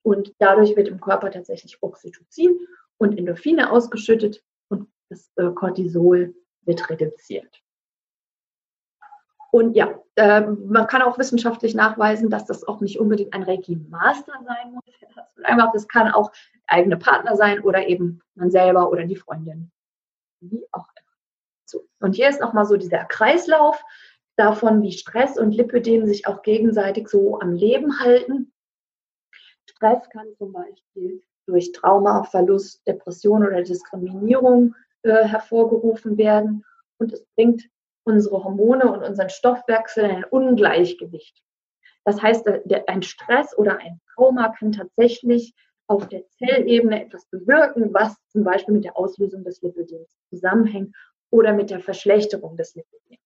Und 0.02 0.34
dadurch 0.38 0.76
wird 0.76 0.88
im 0.88 1.00
Körper 1.00 1.30
tatsächlich 1.30 1.82
Oxytocin 1.82 2.58
und 2.98 3.16
Endorphine 3.18 3.70
ausgeschüttet 3.70 4.42
und 4.68 4.90
das 5.08 5.30
äh, 5.36 5.50
Cortisol 5.50 6.34
wird 6.62 6.88
reduziert. 6.90 7.62
Und 9.50 9.74
ja, 9.74 9.98
äh, 10.16 10.42
man 10.42 10.86
kann 10.86 11.02
auch 11.02 11.18
wissenschaftlich 11.18 11.74
nachweisen, 11.74 12.28
dass 12.28 12.44
das 12.44 12.66
auch 12.68 12.80
nicht 12.80 12.98
unbedingt 12.98 13.32
ein 13.32 13.42
Reiki-Master 13.42 14.32
sein 14.44 14.74
muss. 14.74 14.84
Einfach, 15.42 15.72
das 15.72 15.88
kann 15.88 16.10
auch 16.12 16.32
eigene 16.66 16.98
Partner 16.98 17.36
sein 17.36 17.60
oder 17.60 17.86
eben 17.86 18.20
man 18.34 18.50
selber 18.50 18.90
oder 18.90 19.04
die 19.04 19.16
Freundin. 19.16 19.70
Wie 20.40 20.66
auch 20.72 20.88
immer. 20.96 21.07
So. 21.68 21.86
Und 22.00 22.14
hier 22.14 22.28
ist 22.28 22.40
nochmal 22.40 22.64
so 22.64 22.76
dieser 22.76 23.04
Kreislauf 23.04 23.82
davon, 24.36 24.82
wie 24.82 24.92
Stress 24.92 25.38
und 25.38 25.52
Lipödem 25.52 26.06
sich 26.06 26.26
auch 26.26 26.42
gegenseitig 26.42 27.08
so 27.08 27.40
am 27.40 27.52
Leben 27.52 28.00
halten. 28.00 28.52
Stress 29.66 30.08
kann 30.10 30.26
zum 30.38 30.52
Beispiel 30.52 31.22
durch 31.46 31.72
Trauma, 31.72 32.24
Verlust, 32.24 32.86
Depression 32.86 33.46
oder 33.46 33.62
Diskriminierung 33.62 34.74
äh, 35.02 35.24
hervorgerufen 35.24 36.16
werden. 36.18 36.64
Und 36.98 37.12
es 37.12 37.24
bringt 37.34 37.68
unsere 38.04 38.42
Hormone 38.44 38.90
und 38.90 39.02
unseren 39.02 39.30
Stoffwechsel 39.30 40.04
in 40.04 40.10
ein 40.10 40.24
Ungleichgewicht. 40.24 41.42
Das 42.04 42.22
heißt, 42.22 42.48
ein 42.86 43.02
Stress 43.02 43.56
oder 43.56 43.78
ein 43.78 44.00
Trauma 44.14 44.48
kann 44.58 44.72
tatsächlich 44.72 45.54
auf 45.88 46.08
der 46.08 46.26
Zellebene 46.28 47.04
etwas 47.04 47.26
bewirken, 47.26 47.92
was 47.92 48.16
zum 48.28 48.44
Beispiel 48.44 48.74
mit 48.74 48.84
der 48.84 48.96
Auslösung 48.96 49.44
des 49.44 49.60
Lipödems 49.62 50.16
zusammenhängt 50.28 50.94
oder 51.30 51.52
mit 51.52 51.70
der 51.70 51.80
Verschlechterung 51.80 52.56
des 52.56 52.74
Lipödems. 52.74 53.20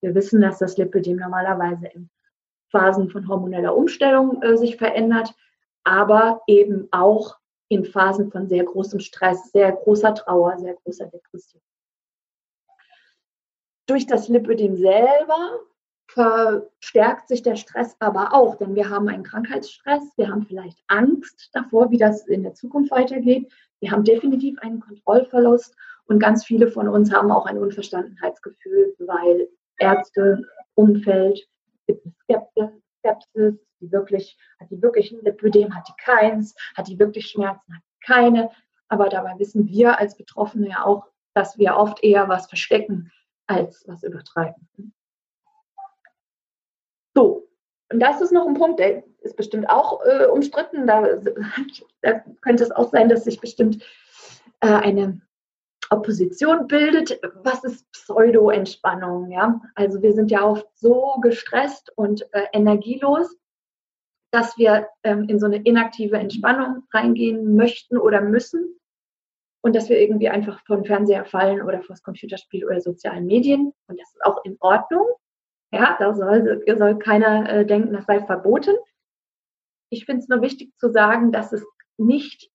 Wir 0.00 0.14
wissen, 0.14 0.40
dass 0.40 0.58
das 0.58 0.76
Lipödem 0.76 1.16
normalerweise 1.16 1.86
in 1.88 2.10
Phasen 2.70 3.10
von 3.10 3.28
hormoneller 3.28 3.74
Umstellung 3.74 4.42
äh, 4.42 4.56
sich 4.56 4.76
verändert, 4.76 5.34
aber 5.84 6.42
eben 6.46 6.88
auch 6.90 7.38
in 7.68 7.84
Phasen 7.84 8.30
von 8.30 8.48
sehr 8.48 8.64
großem 8.64 9.00
Stress, 9.00 9.50
sehr 9.52 9.72
großer 9.72 10.14
Trauer, 10.14 10.58
sehr 10.58 10.74
großer 10.74 11.06
Depression. 11.06 11.62
Durch 13.86 14.06
das 14.06 14.28
Lipödem 14.28 14.76
selber 14.76 15.60
verstärkt 16.08 17.28
sich 17.28 17.42
der 17.42 17.56
Stress 17.56 17.96
aber 17.98 18.32
auch, 18.32 18.56
denn 18.56 18.74
wir 18.74 18.88
haben 18.88 19.08
einen 19.08 19.24
Krankheitsstress, 19.24 20.02
wir 20.16 20.28
haben 20.28 20.46
vielleicht 20.46 20.78
Angst 20.86 21.50
davor, 21.52 21.90
wie 21.90 21.98
das 21.98 22.26
in 22.26 22.42
der 22.42 22.54
Zukunft 22.54 22.90
weitergeht, 22.90 23.52
wir 23.80 23.90
haben 23.90 24.04
definitiv 24.04 24.58
einen 24.60 24.80
Kontrollverlust 24.80 25.76
und 26.06 26.18
ganz 26.18 26.44
viele 26.44 26.68
von 26.68 26.88
uns 26.88 27.12
haben 27.12 27.32
auch 27.32 27.46
ein 27.46 27.58
Unverstandenheitsgefühl, 27.58 28.94
weil 28.98 29.48
Ärzte, 29.78 30.42
Umfeld, 30.74 31.40
Skepsis, 33.00 33.58
die 33.80 33.92
wirklich, 33.92 34.38
hat 34.60 34.70
die 34.70 34.80
wirklich 34.80 35.12
ein 35.12 35.24
Lipödem, 35.24 35.74
hat 35.74 35.88
die 35.88 36.02
keins, 36.02 36.54
hat 36.76 36.88
die 36.88 36.98
wirklich 36.98 37.26
Schmerzen, 37.26 37.74
hat 37.74 37.82
die 37.82 38.06
keine. 38.06 38.50
Aber 38.88 39.08
dabei 39.08 39.34
wissen 39.38 39.68
wir 39.68 39.98
als 39.98 40.16
Betroffene 40.16 40.70
ja 40.70 40.84
auch, 40.84 41.06
dass 41.34 41.58
wir 41.58 41.76
oft 41.76 42.02
eher 42.02 42.28
was 42.28 42.46
verstecken, 42.46 43.10
als 43.46 43.84
was 43.86 44.02
übertreiben. 44.02 44.68
So, 47.14 47.48
und 47.92 48.00
das 48.00 48.20
ist 48.20 48.32
noch 48.32 48.46
ein 48.46 48.54
Punkt, 48.54 48.78
der 48.78 49.04
ist 49.20 49.36
bestimmt 49.36 49.68
auch 49.68 50.04
äh, 50.04 50.26
umstritten. 50.26 50.86
Da, 50.86 51.04
da, 52.02 52.24
könnte 52.40 52.62
es 52.62 52.70
auch 52.70 52.90
sein, 52.90 53.08
dass 53.08 53.24
sich 53.24 53.40
bestimmt 53.40 53.82
äh, 54.60 54.68
eine 54.68 55.20
Opposition 55.90 56.66
bildet. 56.66 57.20
Was 57.42 57.64
ist 57.64 57.90
Pseudo-Entspannung? 57.92 59.30
Ja? 59.30 59.60
Also 59.74 60.02
wir 60.02 60.12
sind 60.12 60.30
ja 60.30 60.44
oft 60.44 60.66
so 60.74 61.16
gestresst 61.22 61.92
und 61.96 62.22
äh, 62.32 62.46
energielos, 62.52 63.36
dass 64.32 64.56
wir 64.58 64.88
ähm, 65.02 65.28
in 65.28 65.38
so 65.38 65.46
eine 65.46 65.62
inaktive 65.62 66.18
Entspannung 66.18 66.84
reingehen 66.92 67.56
möchten 67.56 67.96
oder 67.96 68.20
müssen 68.20 68.78
und 69.62 69.74
dass 69.74 69.88
wir 69.88 70.00
irgendwie 70.00 70.28
einfach 70.28 70.60
vom 70.66 70.84
Fernseher 70.84 71.24
fallen 71.24 71.62
oder 71.62 71.80
vor 71.80 71.94
das 71.94 72.02
Computerspiel 72.02 72.64
oder 72.64 72.80
sozialen 72.80 73.26
Medien. 73.26 73.72
Und 73.88 74.00
das 74.00 74.12
ist 74.12 74.24
auch 74.24 74.44
in 74.44 74.56
Ordnung. 74.60 75.06
Ja, 75.72 75.96
da 75.98 76.14
soll, 76.14 76.62
soll 76.76 76.98
keiner 76.98 77.48
äh, 77.48 77.66
denken, 77.66 77.92
das 77.92 78.06
sei 78.06 78.24
verboten. 78.24 78.76
Ich 79.90 80.04
finde 80.04 80.22
es 80.22 80.28
nur 80.28 80.42
wichtig 80.42 80.76
zu 80.78 80.90
sagen, 80.90 81.32
dass 81.32 81.52
es 81.52 81.64
nicht 81.96 82.50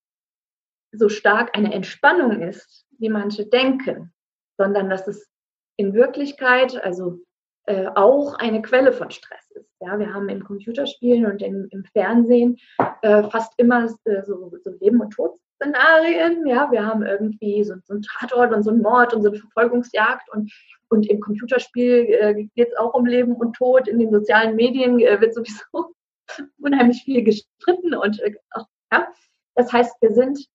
so 0.92 1.10
stark 1.10 1.58
eine 1.58 1.74
Entspannung 1.74 2.42
ist, 2.42 2.86
wie 3.02 3.10
manche 3.10 3.46
denken, 3.46 4.14
sondern 4.58 4.90
dass 4.90 5.08
es 5.08 5.30
in 5.76 5.94
Wirklichkeit, 5.94 6.82
also 6.84 7.20
äh, 7.66 7.88
auch 7.96 8.36
eine 8.36 8.62
Quelle 8.62 8.94
von 8.94 9.12
Stress 9.12 9.52
ist. 9.52 9.70
Ja, 9.82 10.00
wir 10.00 10.14
haben 10.14 10.30
in 10.30 10.44
Computerspielen 10.44 11.26
und 11.26 11.42
in, 11.42 11.68
im 11.72 11.84
Fernsehen 11.94 12.58
äh, 13.02 13.24
fast 13.30 13.54
immer 13.58 13.86
äh, 14.06 14.24
so, 14.24 14.52
so 14.64 14.72
Leben- 14.80 15.02
und 15.02 15.12
Tod 15.12 15.38
Szenarien. 15.62 16.46
Ja, 16.48 16.72
wir 16.72 16.86
haben 16.86 17.04
irgendwie 17.04 17.64
so, 17.64 17.76
so 17.86 17.94
einen 17.94 18.02
Tatort 18.02 18.54
und 18.54 18.64
so 18.64 18.72
einen 18.72 18.82
Mord 18.82 19.14
und 19.14 19.22
so 19.22 19.30
eine 19.30 19.40
Verfolgungsjagd 19.40 20.30
und, 20.32 20.52
und 20.90 21.08
im 21.08 21.20
Computerspiel 21.20 22.08
äh, 22.20 22.34
geht 22.56 22.70
es 22.70 22.78
auch 22.78 22.94
um 22.94 23.06
Leben 23.06 23.36
und 23.36 23.56
Tod. 23.56 23.88
In 23.88 24.00
den 24.00 24.12
sozialen 24.12 24.56
Medien 24.56 25.00
äh, 25.00 25.22
wird 25.22 25.34
sowieso 25.34 25.94
unheimlich 26.62 27.04
viel 27.04 27.24
gestritten 27.24 27.94
und 27.94 28.20
äh, 28.22 28.36
auch, 28.52 28.66
ja. 28.92 29.08
Das 29.56 29.72
heißt, 29.72 29.96
wir 30.02 30.12
sind 30.12 30.48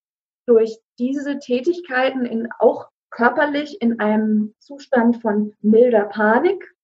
durch 0.46 0.78
diese 0.98 1.38
Tätigkeiten 1.38 2.24
in, 2.24 2.48
auch 2.58 2.88
körperlich 3.10 3.80
in 3.80 4.00
einem 4.00 4.54
Zustand 4.58 5.20
von 5.20 5.54
milder 5.60 6.04
Panik. 6.04 6.74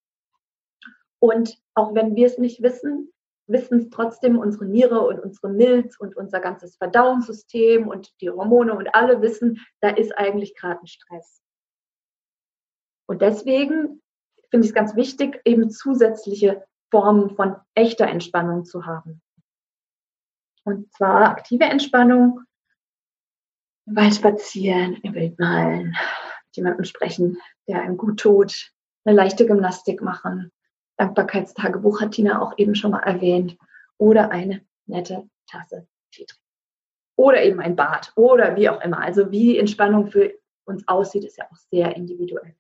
Und 1.19 1.57
auch 1.75 1.95
wenn 1.95 2.15
wir 2.17 2.27
es 2.27 2.39
nicht 2.39 2.63
wissen, 2.63 3.13
wissen 3.47 3.81
es 3.81 3.91
trotzdem 3.91 4.39
unsere 4.39 4.67
Niere 4.67 5.01
und 5.01 5.21
unsere 5.21 5.49
Milz 5.49 5.99
und 5.99 6.17
unser 6.17 6.41
ganzes 6.41 6.77
Verdauungssystem 6.77 7.87
und 7.87 8.13
die 8.21 8.31
Hormone 8.31 8.75
und 8.75 8.95
alle 8.95 9.21
wissen, 9.21 9.61
da 9.81 9.91
ist 9.91 10.17
eigentlich 10.17 10.55
gerade 10.57 10.81
ein 10.81 10.87
Stress. 10.87 11.43
Und 13.07 13.21
deswegen 13.21 14.03
finde 14.51 14.65
ich 14.65 14.71
es 14.71 14.75
ganz 14.75 14.97
wichtig, 14.97 15.41
eben 15.45 15.71
zusätzliche 15.71 16.65
Formen 16.91 17.31
von 17.37 17.57
echter 17.75 18.07
Entspannung 18.07 18.65
zu 18.65 18.87
haben. 18.87 19.23
Und 20.65 20.93
zwar 20.93 21.31
aktive 21.31 21.65
Entspannung, 21.65 22.41
im 23.87 23.97
Wald 23.97 24.15
spazieren, 24.15 24.97
im 25.03 25.15
Wald 25.15 25.39
malen, 25.39 25.87
mit 26.47 26.57
jemandem 26.57 26.85
sprechen, 26.85 27.39
der 27.69 27.83
einem 27.83 27.97
gut 27.97 28.21
tut, 28.21 28.73
eine 29.05 29.17
leichte 29.17 29.47
Gymnastik 29.47 30.03
machen, 30.03 30.53
Dankbarkeitstagebuch 31.03 32.01
hat 32.01 32.13
Tina 32.13 32.41
auch 32.41 32.57
eben 32.59 32.75
schon 32.75 32.93
mal 32.93 33.01
erwähnt. 33.01 33.57
Oder 33.99 34.31
eine 34.31 34.63
nette 34.87 35.29
Tasse 35.49 35.87
Tee 36.13 36.25
trinken. 36.27 36.43
Oder 37.17 37.43
eben 37.43 37.61
ein 37.61 37.77
Bad 37.77 38.13
oder 38.17 38.57
wie 38.57 38.69
auch 38.69 38.81
immer. 38.83 39.01
Also 39.01 39.31
wie 39.31 39.59
Entspannung 39.59 40.09
für 40.09 40.33
uns 40.65 40.87
aussieht, 40.89 41.25
ist 41.25 41.39
ja 41.39 41.45
auch 41.51 41.57
sehr 41.71 41.97
individuell. 41.97 42.55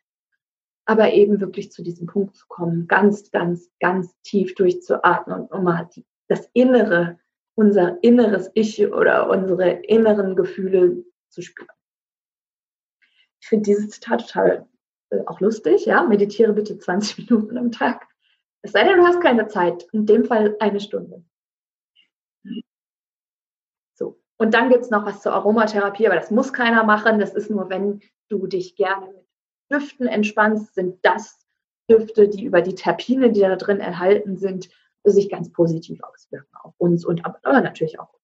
Aber 0.85 1.13
eben 1.13 1.41
wirklich 1.41 1.71
zu 1.71 1.83
diesem 1.83 2.07
Punkt 2.07 2.37
zu 2.37 2.45
kommen, 2.49 2.89
ganz, 2.89 3.31
ganz, 3.31 3.71
ganz 3.81 4.13
tief 4.23 4.55
durchzuatmen 4.55 5.47
und 5.47 5.63
mal 5.63 5.89
die, 5.95 6.05
das 6.29 6.49
Innere, 6.53 7.19
unser 7.55 8.03
inneres 8.03 8.51
Ich 8.55 8.85
oder 8.93 9.31
unsere 9.31 9.71
inneren 9.71 10.35
Gefühle 10.35 11.05
zu 11.33 11.43
spüren. 11.43 11.69
Ich 13.41 13.49
finde 13.49 13.65
dieses 13.65 13.91
Zitat 13.91 14.27
total 14.29 14.69
äh, 15.11 15.21
auch 15.27 15.41
lustig. 15.41 15.87
Ja, 15.87 16.05
meditiere 16.05 16.53
bitte 16.53 16.79
20 16.79 17.19
Minuten 17.31 17.59
am 17.59 17.73
Tag. 17.73 18.07
Es 18.63 18.73
sei 18.73 18.85
denn, 18.85 18.99
du 18.99 19.05
hast 19.05 19.21
keine 19.21 19.49
Zeit. 19.49 19.85
In 19.93 20.07
dem 20.07 20.25
Fall 20.25 20.57
eine 20.61 20.81
Stunde. 20.81 21.25
So. 23.95 24.21
Und 24.39 24.55
dann 24.55 24.71
gibt 24.71 24.83
es 24.83 24.91
noch 24.91 25.05
was 25.05 25.21
zur 25.21 25.33
Aromatherapie, 25.33 26.07
aber 26.07 26.17
das 26.17 26.31
muss 26.31 26.53
keiner 26.53 26.85
machen. 26.85 27.19
Das 27.19 27.35
ist 27.35 27.51
nur, 27.51 27.69
wenn 27.71 28.01
du 28.29 28.47
dich 28.47 28.77
gerne 28.77 29.07
mit 29.07 29.27
Düften 29.71 30.07
entspannst, 30.07 30.75
sind 30.75 31.05
das 31.05 31.45
Düfte, 31.91 32.29
die 32.29 32.45
über 32.45 32.63
die 32.63 32.75
Terpine, 32.75 33.33
die 33.33 33.41
da 33.41 33.57
drin 33.57 33.81
enthalten 33.81 34.37
sind, 34.37 34.71
sich 35.05 35.29
ganz 35.29 35.51
positiv 35.51 36.01
auswirken 36.03 36.55
auf 36.63 36.75
uns 36.79 37.05
und 37.05 37.27
aber 37.27 37.61
natürlich 37.61 37.99
auch. 37.99 38.22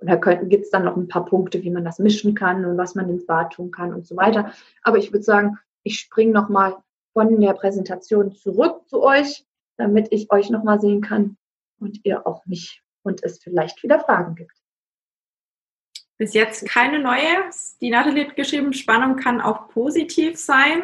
Und 0.00 0.08
da 0.08 0.16
gibt 0.16 0.64
es 0.64 0.70
dann 0.70 0.84
noch 0.84 0.96
ein 0.96 1.08
paar 1.08 1.24
Punkte, 1.24 1.62
wie 1.62 1.70
man 1.70 1.84
das 1.84 1.98
mischen 1.98 2.34
kann 2.34 2.64
und 2.64 2.78
was 2.78 2.94
man 2.94 3.08
ins 3.10 3.26
Bad 3.26 3.52
tun 3.52 3.70
kann 3.70 3.92
und 3.92 4.06
so 4.06 4.16
weiter. 4.16 4.52
Aber 4.82 4.96
ich 4.96 5.12
würde 5.12 5.24
sagen, 5.24 5.58
ich 5.82 5.98
springe 5.98 6.32
nochmal 6.32 6.76
von 7.12 7.40
der 7.40 7.52
Präsentation 7.52 8.32
zurück 8.32 8.88
zu 8.88 9.02
euch, 9.02 9.44
damit 9.76 10.08
ich 10.10 10.30
euch 10.30 10.50
nochmal 10.50 10.80
sehen 10.80 11.00
kann 11.02 11.36
und 11.78 12.00
ihr 12.04 12.26
auch 12.26 12.46
mich 12.46 12.82
und 13.02 13.22
es 13.22 13.42
vielleicht 13.42 13.82
wieder 13.82 14.00
Fragen 14.00 14.34
gibt. 14.34 14.54
Bis 16.16 16.34
jetzt 16.34 16.68
keine 16.68 16.98
neue. 16.98 17.48
Die 17.80 17.90
Nathalie 17.90 18.26
hat 18.26 18.36
geschrieben, 18.36 18.74
Spannung 18.74 19.16
kann 19.16 19.40
auch 19.40 19.68
positiv 19.68 20.38
sein. 20.38 20.82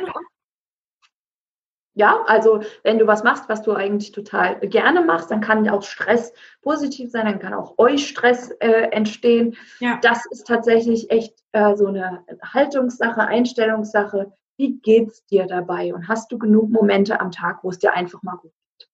Ja, 1.96 2.22
also 2.26 2.60
wenn 2.84 2.98
du 2.98 3.06
was 3.06 3.24
machst, 3.24 3.48
was 3.48 3.62
du 3.62 3.72
eigentlich 3.72 4.12
total 4.12 4.60
gerne 4.60 5.02
machst, 5.02 5.30
dann 5.30 5.40
kann 5.40 5.68
auch 5.68 5.82
Stress 5.82 6.32
positiv 6.62 7.10
sein, 7.10 7.24
dann 7.24 7.38
kann 7.38 7.54
auch 7.54 7.74
euch 7.78 8.06
Stress 8.06 8.50
äh, 8.60 8.88
entstehen. 8.92 9.56
Ja. 9.80 9.98
Das 10.02 10.24
ist 10.30 10.46
tatsächlich 10.46 11.10
echt 11.10 11.34
äh, 11.52 11.74
so 11.74 11.86
eine 11.86 12.22
Haltungssache, 12.42 13.22
Einstellungssache 13.22 14.30
wie 14.56 14.78
geht's 14.78 15.24
dir 15.26 15.46
dabei? 15.46 15.94
Und 15.94 16.08
hast 16.08 16.32
du 16.32 16.38
genug 16.38 16.70
Momente 16.70 17.20
am 17.20 17.30
Tag, 17.30 17.62
wo 17.62 17.70
es 17.70 17.78
dir 17.78 17.94
einfach 17.94 18.22
mal 18.22 18.36
gut 18.36 18.52
geht? 18.52 18.88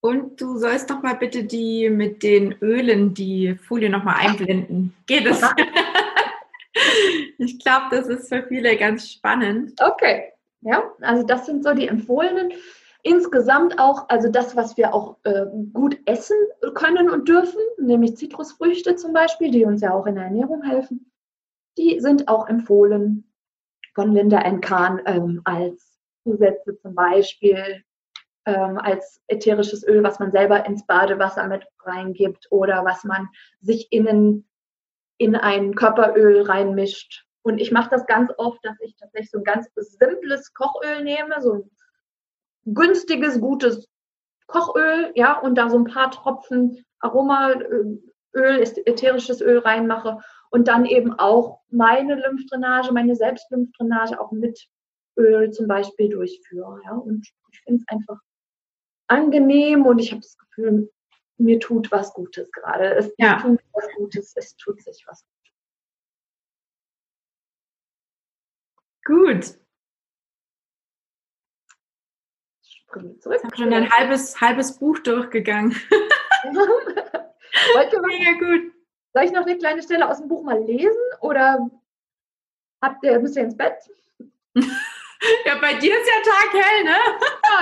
Und 0.00 0.40
du 0.40 0.58
sollst 0.58 0.90
doch 0.90 1.02
mal 1.02 1.14
bitte 1.14 1.44
die 1.44 1.88
mit 1.88 2.22
den 2.22 2.52
Ölen 2.60 3.14
die 3.14 3.54
Folie 3.54 3.88
noch 3.88 4.04
mal 4.04 4.16
einblenden. 4.16 4.94
Geht 5.06 5.26
es? 5.26 5.40
ich 7.38 7.58
glaube, 7.62 7.86
das 7.90 8.08
ist 8.08 8.28
für 8.28 8.42
viele 8.44 8.76
ganz 8.76 9.10
spannend. 9.10 9.72
Okay. 9.80 10.32
Ja, 10.60 10.90
also 11.00 11.24
das 11.24 11.46
sind 11.46 11.64
so 11.64 11.74
die 11.74 11.88
empfohlenen. 11.88 12.52
Insgesamt 13.02 13.80
auch, 13.80 14.08
also 14.08 14.30
das, 14.30 14.54
was 14.54 14.76
wir 14.76 14.94
auch 14.94 15.16
äh, 15.24 15.46
gut 15.72 15.98
essen 16.06 16.36
können 16.74 17.10
und 17.10 17.28
dürfen, 17.28 17.60
nämlich 17.78 18.16
Zitrusfrüchte 18.16 18.94
zum 18.94 19.12
Beispiel, 19.12 19.50
die 19.50 19.64
uns 19.64 19.80
ja 19.80 19.92
auch 19.92 20.06
in 20.06 20.14
der 20.14 20.24
Ernährung 20.24 20.62
helfen, 20.62 21.10
die 21.76 21.98
sind 22.00 22.28
auch 22.28 22.48
empfohlen 22.48 23.32
von 23.94 24.12
Linda 24.12 24.40
N. 24.42 24.60
Kahn 24.60 25.00
ähm, 25.06 25.40
als 25.44 25.98
Zusätze 26.22 26.78
zum 26.78 26.94
Beispiel, 26.94 27.82
ähm, 28.46 28.78
als 28.78 29.20
ätherisches 29.26 29.86
Öl, 29.86 30.04
was 30.04 30.20
man 30.20 30.30
selber 30.30 30.64
ins 30.66 30.86
Badewasser 30.86 31.48
mit 31.48 31.66
reingibt 31.80 32.46
oder 32.50 32.84
was 32.84 33.02
man 33.02 33.28
sich 33.60 33.88
innen 33.90 34.48
in 35.22 35.36
ein 35.36 35.74
Körperöl 35.74 36.42
reinmischt. 36.42 37.24
Und 37.42 37.58
ich 37.58 37.72
mache 37.72 37.90
das 37.90 38.06
ganz 38.06 38.30
oft, 38.36 38.58
dass 38.64 38.76
ich 38.80 38.96
tatsächlich 38.96 39.30
so 39.30 39.38
ein 39.38 39.44
ganz 39.44 39.68
simples 39.74 40.52
Kochöl 40.52 41.02
nehme, 41.02 41.40
so 41.40 41.54
ein 41.54 41.70
günstiges, 42.64 43.40
gutes 43.40 43.88
Kochöl, 44.46 45.12
ja, 45.14 45.38
und 45.38 45.56
da 45.56 45.68
so 45.68 45.78
ein 45.78 45.84
paar 45.84 46.10
Tropfen 46.10 46.84
Aromaöl, 47.00 48.00
ätherisches 48.34 49.40
Öl 49.40 49.58
reinmache 49.58 50.18
und 50.50 50.68
dann 50.68 50.86
eben 50.86 51.12
auch 51.18 51.60
meine 51.68 52.14
Lymphdrainage, 52.14 52.92
meine 52.92 53.16
Selbstlymphdrainage 53.16 54.20
auch 54.20 54.32
mit 54.32 54.68
Öl 55.16 55.50
zum 55.50 55.66
Beispiel 55.66 56.08
durchführe. 56.08 56.80
Ja, 56.84 56.92
und 56.92 57.28
ich 57.52 57.60
finde 57.60 57.80
es 57.80 57.94
einfach 57.94 58.18
angenehm 59.08 59.84
und 59.84 59.98
ich 59.98 60.12
habe 60.12 60.22
das 60.22 60.36
Gefühl, 60.38 60.90
mir 61.38 61.58
tut 61.58 61.90
was 61.90 62.12
Gutes 62.12 62.50
gerade. 62.52 62.94
Es 62.94 63.12
ja. 63.18 63.40
tut 63.40 63.60
was 63.72 63.88
Gutes, 63.96 64.32
es 64.36 64.56
tut 64.56 64.80
sich 64.82 65.04
was 65.06 65.24
Gut. 69.04 69.58
Springen 72.62 73.20
zurück. 73.20 73.38
Ich 73.38 73.44
habe 73.44 73.56
schon 73.56 73.72
ein 73.72 73.90
halbes, 73.90 74.40
halbes 74.40 74.78
Buch 74.78 74.98
durchgegangen. 75.00 75.72
Wollt 76.44 77.92
ihr 77.92 78.02
Mega 78.02 78.32
gut. 78.38 78.72
Soll 79.12 79.24
ich 79.24 79.32
noch 79.32 79.42
eine 79.42 79.58
kleine 79.58 79.82
Stelle 79.82 80.08
aus 80.08 80.18
dem 80.18 80.28
Buch 80.28 80.42
mal 80.42 80.62
lesen 80.62 81.00
oder 81.20 81.68
habt 82.80 83.04
ihr, 83.04 83.18
müsst 83.18 83.36
ihr 83.36 83.42
ins 83.42 83.56
Bett? 83.56 83.74
ja, 84.54 85.58
bei 85.60 85.74
dir 85.74 86.00
ist 86.00 86.08
ja 86.08 86.22
Tag 86.22 86.52
hell, 86.52 86.84
ne? 86.84 86.98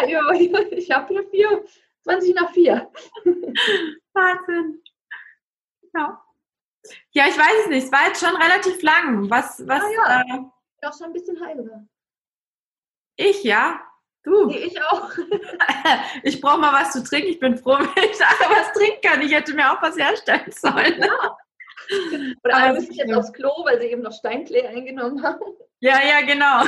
ja, 0.08 0.30
ja, 0.30 0.60
ich 0.70 0.90
habe 0.90 1.08
hier 1.08 1.28
vier, 1.30 1.64
20 2.04 2.34
nach 2.34 2.52
vier. 2.52 2.90
Wahnsinn. 4.12 4.82
Ja. 5.94 6.22
Ja, 7.12 7.26
ich 7.28 7.38
weiß 7.38 7.64
es 7.64 7.68
nicht. 7.68 7.84
Es 7.84 7.92
war 7.92 8.06
jetzt 8.06 8.24
schon 8.24 8.34
relativ 8.36 8.82
lang. 8.82 9.28
Was, 9.28 9.66
was, 9.66 9.82
ah, 9.82 10.24
ja. 10.26 10.36
äh, 10.36 10.86
auch 10.86 10.96
schon 10.96 11.08
ein 11.08 11.12
bisschen 11.12 11.40
heiliger. 11.44 11.86
Ich, 13.16 13.44
ja? 13.44 13.80
Du? 14.22 14.46
Nee, 14.46 14.58
ich 14.58 14.82
auch. 14.82 15.10
ich 16.22 16.40
brauche 16.40 16.58
mal 16.58 16.72
was 16.72 16.92
zu 16.92 17.02
trinken. 17.02 17.28
Ich 17.28 17.40
bin 17.40 17.56
froh, 17.56 17.78
wenn 17.78 18.10
ich 18.10 18.18
nachher 18.18 18.50
was 18.50 18.72
trinken 18.72 19.00
kann. 19.02 19.22
Ich 19.22 19.32
hätte 19.32 19.54
mir 19.54 19.70
auch 19.72 19.82
was 19.82 19.96
herstellen 19.96 20.50
sollen. 20.50 21.02
Ja. 21.02 21.36
Oder 22.44 22.56
alle 22.56 22.74
müssen 22.74 22.92
jetzt 22.92 23.12
aufs 23.12 23.32
Klo, 23.32 23.50
weil 23.64 23.80
sie 23.80 23.88
eben 23.88 24.02
noch 24.02 24.12
Steinklee 24.12 24.66
eingenommen 24.66 25.22
haben. 25.22 25.40
Ja, 25.80 25.98
ja, 26.04 26.20
genau. 26.20 26.64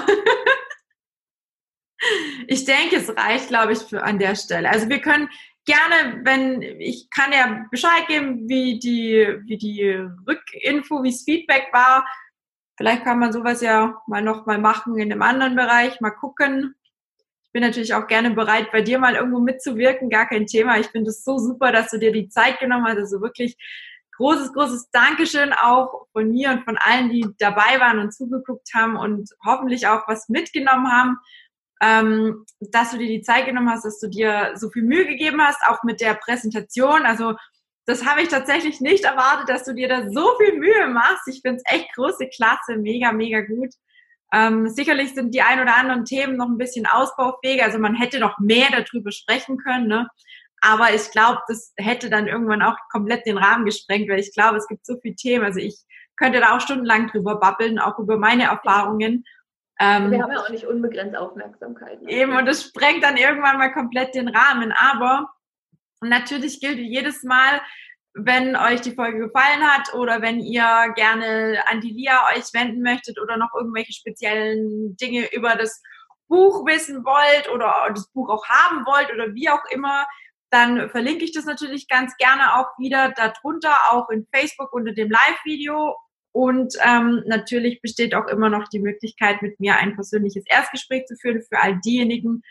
Ich 2.47 2.64
denke, 2.64 2.97
es 2.97 3.09
reicht, 3.16 3.49
glaube 3.49 3.73
ich, 3.73 3.78
für 3.78 4.02
an 4.02 4.18
der 4.18 4.35
Stelle. 4.35 4.68
Also 4.68 4.88
wir 4.88 5.00
können 5.00 5.28
gerne, 5.64 6.21
wenn 6.25 6.62
ich 6.62 7.09
kann 7.11 7.32
ja 7.32 7.64
Bescheid 7.71 8.06
geben, 8.09 8.49
wie 8.49 8.78
die, 8.78 9.26
wie 9.45 9.58
die 9.58 9.84
Rückinfo, 10.26 11.02
wie 11.02 11.10
das 11.10 11.23
Feedback 11.23 11.69
war. 11.73 12.04
Vielleicht 12.76 13.04
kann 13.04 13.19
man 13.19 13.32
sowas 13.32 13.60
ja 13.60 14.02
mal 14.06 14.23
noch 14.23 14.47
mal 14.47 14.58
machen 14.58 14.99
in 14.99 15.12
einem 15.12 15.23
anderen 15.23 15.54
Bereich, 15.54 16.00
mal 16.00 16.10
gucken. 16.10 16.75
Ich 17.45 17.52
bin 17.52 17.62
natürlich 17.62 17.95
auch 17.95 18.06
gerne 18.06 18.30
bereit, 18.30 18.73
bei 18.73 18.80
dir 18.80 18.99
mal 18.99 19.15
irgendwo 19.15 19.38
mitzuwirken, 19.38 20.08
gar 20.08 20.26
kein 20.26 20.47
Thema. 20.47 20.78
Ich 20.78 20.86
finde 20.86 21.10
es 21.10 21.23
so 21.23 21.38
super, 21.38 21.71
dass 21.71 21.91
du 21.91 21.99
dir 21.99 22.10
die 22.10 22.28
Zeit 22.28 22.58
genommen 22.60 22.86
hast. 22.86 22.97
Also 22.97 23.21
wirklich 23.21 23.56
großes, 24.17 24.52
großes 24.52 24.91
Dankeschön 24.91 25.52
auch 25.52 26.06
von 26.12 26.30
mir 26.30 26.50
und 26.50 26.65
von 26.65 26.78
allen, 26.78 27.10
die 27.10 27.26
dabei 27.38 27.78
waren 27.78 27.99
und 27.99 28.15
zugeguckt 28.15 28.69
haben 28.75 28.97
und 28.97 29.30
hoffentlich 29.45 29.86
auch 29.86 30.08
was 30.08 30.28
mitgenommen 30.28 30.91
haben, 30.91 31.19
ähm, 31.82 32.47
dass 32.60 32.92
du 32.92 32.99
dir 32.99 33.08
die 33.08 33.23
Zeit 33.23 33.47
genommen 33.47 33.68
hast, 33.68 33.84
dass 33.84 33.99
du 33.99 34.08
dir 34.08 34.52
so 34.54 34.71
viel 34.71 34.84
Mühe 34.84 35.04
gegeben 35.04 35.42
hast, 35.42 35.58
auch 35.66 35.82
mit 35.82 36.00
der 36.00 36.14
Präsentation. 36.14 37.04
Also 37.04 37.34
das 37.86 38.06
habe 38.06 38.23
ich 38.23 38.28
tatsächlich 38.28 38.80
nicht 38.80 39.04
erwartet, 39.04 39.49
dass 39.49 39.64
du 39.64 39.75
dir 39.75 39.88
da 39.88 40.08
so 40.08 40.36
viel 40.38 40.58
Mühe 40.58 40.86
machst. 40.88 41.26
Ich 41.26 41.40
finde 41.42 41.56
es 41.56 41.75
echt 41.75 41.92
große 41.97 42.28
Klasse, 42.28 42.76
mega, 42.76 43.10
mega 43.12 43.40
gut. 43.40 43.71
Ähm, 44.32 44.68
sicherlich 44.68 45.12
sind 45.12 45.34
die 45.34 45.42
ein 45.42 45.60
oder 45.60 45.76
anderen 45.76 46.04
Themen 46.04 46.36
noch 46.36 46.49
ein 46.49 46.56
bisschen 46.56 46.86
ausbaufähig. 46.86 47.62
Also 47.62 47.80
man 47.80 47.97
hätte 47.97 48.21
noch 48.21 48.38
mehr 48.38 48.68
darüber 48.71 49.10
sprechen 49.10 49.58
können. 49.58 49.88
Ne? 49.88 50.08
Aber 50.60 50.95
ich 50.95 51.10
glaube, 51.10 51.40
das 51.49 51.73
hätte 51.76 52.08
dann 52.08 52.28
irgendwann 52.28 52.62
auch 52.62 52.76
komplett 52.92 53.26
den 53.26 53.36
Rahmen 53.36 53.64
gesprengt, 53.64 54.08
weil 54.08 54.21
ich 54.21 54.32
glaube, 54.32 54.58
es 54.58 54.68
gibt 54.68 54.86
so 54.86 54.97
viele 55.02 55.16
Themen. 55.16 55.45
Also 55.45 55.58
ich 55.58 55.76
könnte 56.16 56.38
da 56.38 56.56
auch 56.56 56.60
stundenlang 56.60 57.08
drüber 57.08 57.40
babbeln, 57.40 57.80
auch 57.80 57.99
über 57.99 58.16
meine 58.16 58.45
Erfahrungen. 58.45 59.25
Ähm, 59.82 60.12
Wir 60.12 60.23
haben 60.23 60.32
ja 60.32 60.40
auch 60.40 60.49
nicht 60.49 60.66
unbegrenzt 60.66 61.16
Aufmerksamkeit. 61.16 62.00
Ne? 62.02 62.10
Eben, 62.10 62.36
und 62.36 62.47
das 62.47 62.62
sprengt 62.62 63.02
dann 63.02 63.16
irgendwann 63.16 63.58
mal 63.58 63.73
komplett 63.73 64.14
den 64.14 64.28
Rahmen. 64.28 64.73
Aber 64.73 65.28
natürlich 66.00 66.60
gilt 66.60 66.78
jedes 66.78 67.25
Mal, 67.25 67.60
wenn 68.14 68.54
euch 68.54 68.80
die 68.82 68.95
Folge 68.95 69.18
gefallen 69.18 69.62
hat 69.62 69.92
oder 69.95 70.23
wenn 70.23 70.38
ihr 70.38 70.92
gerne 70.95 71.62
an 71.66 71.80
die 71.80 71.90
Lia 71.90 72.26
euch 72.32 72.45
wenden 72.52 72.82
möchtet 72.82 73.18
oder 73.21 73.36
noch 73.36 73.52
irgendwelche 73.56 73.92
speziellen 73.92 74.97
Dinge 74.97 75.32
über 75.34 75.56
das 75.56 75.82
Buch 76.28 76.64
wissen 76.64 77.04
wollt 77.04 77.50
oder 77.52 77.75
das 77.92 78.08
Buch 78.12 78.28
auch 78.30 78.47
haben 78.47 78.86
wollt 78.86 79.12
oder 79.12 79.34
wie 79.34 79.49
auch 79.49 79.64
immer, 79.71 80.06
dann 80.50 80.90
verlinke 80.90 81.25
ich 81.25 81.32
das 81.32 81.47
natürlich 81.47 81.88
ganz 81.88 82.14
gerne 82.18 82.56
auch 82.56 82.68
wieder 82.78 83.10
darunter, 83.12 83.75
auch 83.90 84.10
in 84.10 84.28
Facebook 84.32 84.73
unter 84.73 84.92
dem 84.92 85.10
Live-Video. 85.10 85.97
Und 86.32 86.75
ähm, 86.82 87.23
natürlich 87.26 87.82
besteht 87.82 88.14
auch 88.14 88.26
immer 88.26 88.49
noch 88.49 88.68
die 88.68 88.78
Möglichkeit, 88.78 89.42
mit 89.42 89.60
mir 89.60 89.76
ein 89.76 89.95
persönliches 89.95 90.45
Erstgespräch 90.47 91.04
zu 91.06 91.14
führen 91.16 91.42
für 91.42 91.60
all 91.60 91.78
diejenigen, 91.80 92.42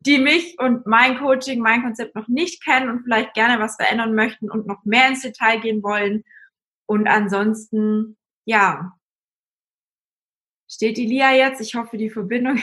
die 0.00 0.18
mich 0.18 0.58
und 0.58 0.86
mein 0.86 1.18
Coaching, 1.18 1.60
mein 1.60 1.82
Konzept 1.82 2.14
noch 2.14 2.28
nicht 2.28 2.64
kennen 2.64 2.90
und 2.90 3.02
vielleicht 3.02 3.34
gerne 3.34 3.62
was 3.62 3.76
verändern 3.76 4.14
möchten 4.14 4.50
und 4.50 4.66
noch 4.66 4.84
mehr 4.84 5.08
ins 5.08 5.22
Detail 5.22 5.60
gehen 5.60 5.82
wollen. 5.82 6.24
Und 6.86 7.06
ansonsten, 7.06 8.16
ja, 8.44 8.92
steht 10.70 10.96
die 10.96 11.06
Lia 11.06 11.32
jetzt. 11.32 11.60
Ich 11.60 11.74
hoffe, 11.74 11.96
die 11.96 12.10
Verbindung, 12.10 12.58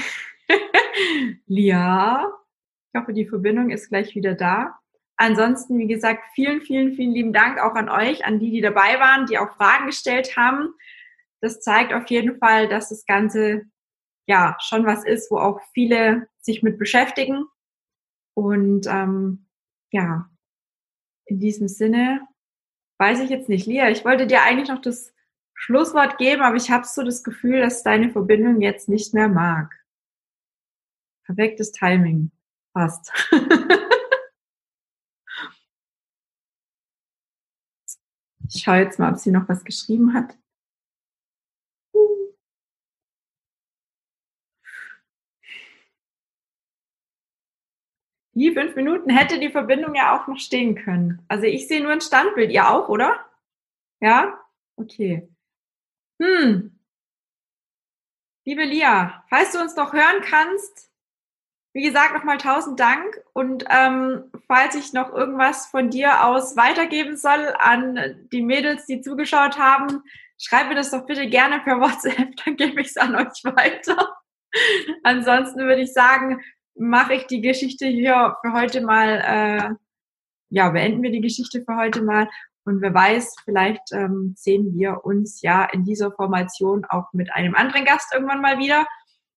Lia, 1.48 2.28
ich 2.94 3.00
hoffe, 3.00 3.14
die 3.14 3.28
Verbindung 3.28 3.70
ist 3.70 3.90
gleich 3.90 4.16
wieder 4.16 4.34
da. 4.34 4.80
Ansonsten, 5.18 5.80
wie 5.80 5.88
gesagt, 5.88 6.24
vielen, 6.36 6.62
vielen, 6.62 6.94
vielen 6.94 7.12
lieben 7.12 7.34
Dank 7.34 7.60
auch 7.60 7.74
an 7.74 7.90
euch, 7.90 8.24
an 8.24 8.40
die, 8.40 8.52
die 8.52 8.62
dabei 8.62 9.00
waren, 9.00 9.26
die 9.26 9.40
auch 9.40 9.56
Fragen 9.56 9.88
gestellt 9.88 10.38
haben. 10.38 10.74
Das 11.42 11.60
zeigt 11.60 11.92
auf 11.92 12.08
jeden 12.08 12.38
Fall, 12.38 12.68
dass 12.68 12.90
das 12.90 13.06
Ganze 13.06 13.64
ja 14.28 14.56
schon 14.60 14.86
was 14.86 15.04
ist, 15.04 15.32
wo 15.32 15.40
auch 15.40 15.60
viele 15.74 16.28
sich 16.40 16.62
mit 16.62 16.78
beschäftigen. 16.78 17.46
Und 18.36 18.86
ähm, 18.88 19.48
ja, 19.92 20.30
in 21.26 21.40
diesem 21.40 21.68
Sinne 21.68 22.22
weiß 23.00 23.20
ich 23.22 23.32
jetzt 23.32 23.50
nicht. 23.50 23.66
Lia, 23.66 23.90
ich 23.90 24.06
wollte 24.06 24.28
dir 24.28 24.44
eigentlich 24.44 24.70
noch 24.70 24.82
das 24.82 25.14
Schlusswort 25.56 26.20
geben, 26.20 26.44
aber 26.44 26.56
ich 26.56 26.70
habe 26.70 26.86
so 26.86 27.02
das 27.02 27.24
Gefühl, 27.24 27.62
dass 27.62 27.82
deine 27.82 28.12
Verbindung 28.12 28.62
jetzt 28.62 28.88
nicht 28.88 29.16
mehr 29.16 29.30
mag. 29.30 29.74
Perfektes 31.26 31.72
Timing. 31.72 32.32
Passt. 32.74 33.12
ich 38.54 38.64
schaue 38.64 38.78
jetzt 38.78 39.00
mal, 39.00 39.12
ob 39.12 39.20
sie 39.20 39.32
noch 39.32 39.48
was 39.50 39.64
geschrieben 39.64 40.14
hat. 40.14 40.38
Die 48.34 48.52
fünf 48.52 48.76
Minuten 48.76 49.10
hätte 49.10 49.40
die 49.40 49.50
Verbindung 49.50 49.96
ja 49.96 50.16
auch 50.16 50.28
noch 50.28 50.38
stehen 50.38 50.76
können. 50.76 51.26
Also 51.28 51.46
ich 51.46 51.68
sehe 51.68 51.82
nur 51.82 51.92
ein 51.92 52.02
Standbild. 52.02 52.52
Ihr 52.52 52.70
auch, 52.70 52.88
oder? 52.88 53.26
Ja? 54.00 54.40
Okay. 54.76 55.28
Hm. 56.22 56.80
Liebe 58.46 58.64
Lia, 58.64 59.26
falls 59.28 59.54
du 59.54 59.60
uns 59.60 59.76
noch 59.76 59.92
hören 59.92 60.22
kannst, 60.22 60.92
wie 61.78 61.84
gesagt, 61.84 62.16
nochmal 62.16 62.40
tausend 62.40 62.80
Dank. 62.80 63.22
Und 63.34 63.64
ähm, 63.70 64.24
falls 64.48 64.74
ich 64.74 64.94
noch 64.94 65.14
irgendwas 65.14 65.68
von 65.68 65.92
dir 65.92 66.26
aus 66.26 66.58
weitergeben 66.58 67.16
soll 67.16 67.54
an 67.60 68.28
die 68.32 68.42
Mädels, 68.42 68.88
die 68.88 69.02
zugeschaut 69.02 69.60
haben, 69.60 70.02
schreibt 70.40 70.70
mir 70.70 70.76
das 70.76 70.90
doch 70.90 71.06
bitte 71.06 71.28
gerne 71.28 71.60
per 71.60 71.80
WhatsApp, 71.80 72.36
dann 72.44 72.56
gebe 72.56 72.82
ich 72.82 72.88
es 72.88 72.98
an 72.98 73.16
euch 73.16 73.44
weiter. 73.44 74.18
Ansonsten 75.04 75.60
würde 75.60 75.84
ich 75.84 75.94
sagen, 75.94 76.42
mache 76.76 77.14
ich 77.14 77.28
die 77.28 77.42
Geschichte 77.42 77.86
hier 77.86 78.36
für 78.42 78.54
heute 78.54 78.82
mal, 78.82 79.22
äh, 79.24 79.70
ja, 80.50 80.70
beenden 80.72 81.04
wir 81.04 81.12
die 81.12 81.22
Geschichte 81.22 81.64
für 81.64 81.76
heute 81.76 82.02
mal. 82.02 82.28
Und 82.66 82.82
wer 82.82 82.96
weiß, 82.96 83.36
vielleicht 83.46 83.92
ähm, 83.92 84.34
sehen 84.36 84.74
wir 84.74 85.06
uns 85.06 85.44
ja 85.44 85.66
in 85.66 85.84
dieser 85.84 86.12
Formation 86.12 86.86
auch 86.86 87.14
mit 87.14 87.32
einem 87.32 87.54
anderen 87.54 87.86
Gast 87.86 88.12
irgendwann 88.16 88.42
mal 88.42 88.58
wieder, 88.58 88.88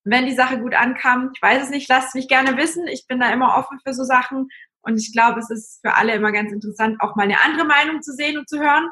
wenn 0.04 0.26
die 0.26 0.34
Sache 0.34 0.58
gut 0.58 0.74
ankam. 0.74 1.30
Ich 1.34 1.42
weiß 1.42 1.64
es 1.64 1.70
nicht, 1.70 1.88
lasst 1.88 2.14
mich 2.14 2.28
gerne 2.28 2.56
wissen. 2.56 2.86
Ich 2.86 3.06
bin 3.06 3.20
da 3.20 3.32
immer 3.32 3.56
offen 3.56 3.78
für 3.84 3.94
so 3.94 4.04
Sachen. 4.04 4.48
Und 4.82 4.98
ich 4.98 5.12
glaube, 5.12 5.40
es 5.40 5.50
ist 5.50 5.80
für 5.82 5.94
alle 5.94 6.14
immer 6.14 6.32
ganz 6.32 6.52
interessant, 6.52 7.00
auch 7.00 7.16
mal 7.16 7.24
eine 7.24 7.42
andere 7.42 7.66
Meinung 7.66 8.02
zu 8.02 8.12
sehen 8.12 8.38
und 8.38 8.48
zu 8.48 8.58
hören. 8.58 8.88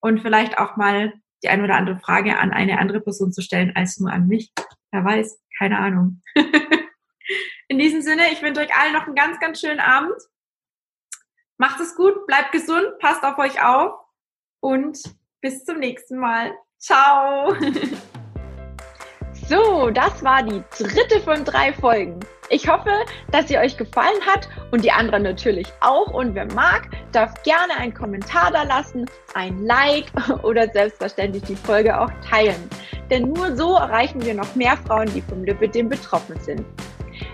Und 0.00 0.20
vielleicht 0.20 0.58
auch 0.58 0.76
mal 0.76 1.12
die 1.42 1.48
eine 1.48 1.64
oder 1.64 1.76
andere 1.76 1.98
Frage 1.98 2.38
an 2.38 2.52
eine 2.52 2.78
andere 2.78 3.00
Person 3.00 3.32
zu 3.32 3.42
stellen 3.42 3.72
als 3.74 3.98
nur 4.00 4.10
an 4.10 4.26
mich. 4.26 4.52
Wer 4.90 5.04
weiß, 5.04 5.38
keine 5.58 5.78
Ahnung. 5.78 6.22
In 7.68 7.78
diesem 7.78 8.00
Sinne, 8.00 8.32
ich 8.32 8.42
wünsche 8.42 8.62
euch 8.62 8.74
allen 8.74 8.94
noch 8.94 9.06
einen 9.06 9.14
ganz, 9.14 9.38
ganz 9.38 9.60
schönen 9.60 9.80
Abend. 9.80 10.16
Macht 11.58 11.80
es 11.80 11.94
gut, 11.94 12.26
bleibt 12.26 12.52
gesund, 12.52 12.98
passt 13.00 13.24
auf 13.24 13.36
euch 13.38 13.62
auf 13.62 13.92
und 14.60 14.98
bis 15.40 15.64
zum 15.64 15.78
nächsten 15.78 16.18
Mal. 16.18 16.54
Ciao! 16.78 17.54
So, 19.48 19.88
das 19.88 20.22
war 20.22 20.42
die 20.42 20.62
dritte 20.78 21.20
von 21.20 21.42
drei 21.42 21.72
Folgen. 21.72 22.20
Ich 22.50 22.68
hoffe, 22.68 22.90
dass 23.32 23.48
sie 23.48 23.56
euch 23.56 23.78
gefallen 23.78 24.20
hat 24.26 24.46
und 24.72 24.84
die 24.84 24.92
anderen 24.92 25.22
natürlich 25.22 25.66
auch. 25.80 26.12
Und 26.12 26.34
wer 26.34 26.44
mag, 26.52 26.90
darf 27.12 27.32
gerne 27.44 27.74
einen 27.78 27.94
Kommentar 27.94 28.50
da 28.52 28.64
lassen, 28.64 29.06
ein 29.32 29.64
Like 29.64 30.04
oder 30.42 30.68
selbstverständlich 30.68 31.44
die 31.44 31.56
Folge 31.56 31.98
auch 31.98 32.10
teilen. 32.28 32.68
Denn 33.10 33.32
nur 33.32 33.56
so 33.56 33.76
erreichen 33.76 34.22
wir 34.22 34.34
noch 34.34 34.54
mehr 34.54 34.76
Frauen, 34.86 35.06
die 35.14 35.22
vom 35.22 35.42
Lipidem 35.42 35.88
betroffen 35.88 36.38
sind. 36.40 36.66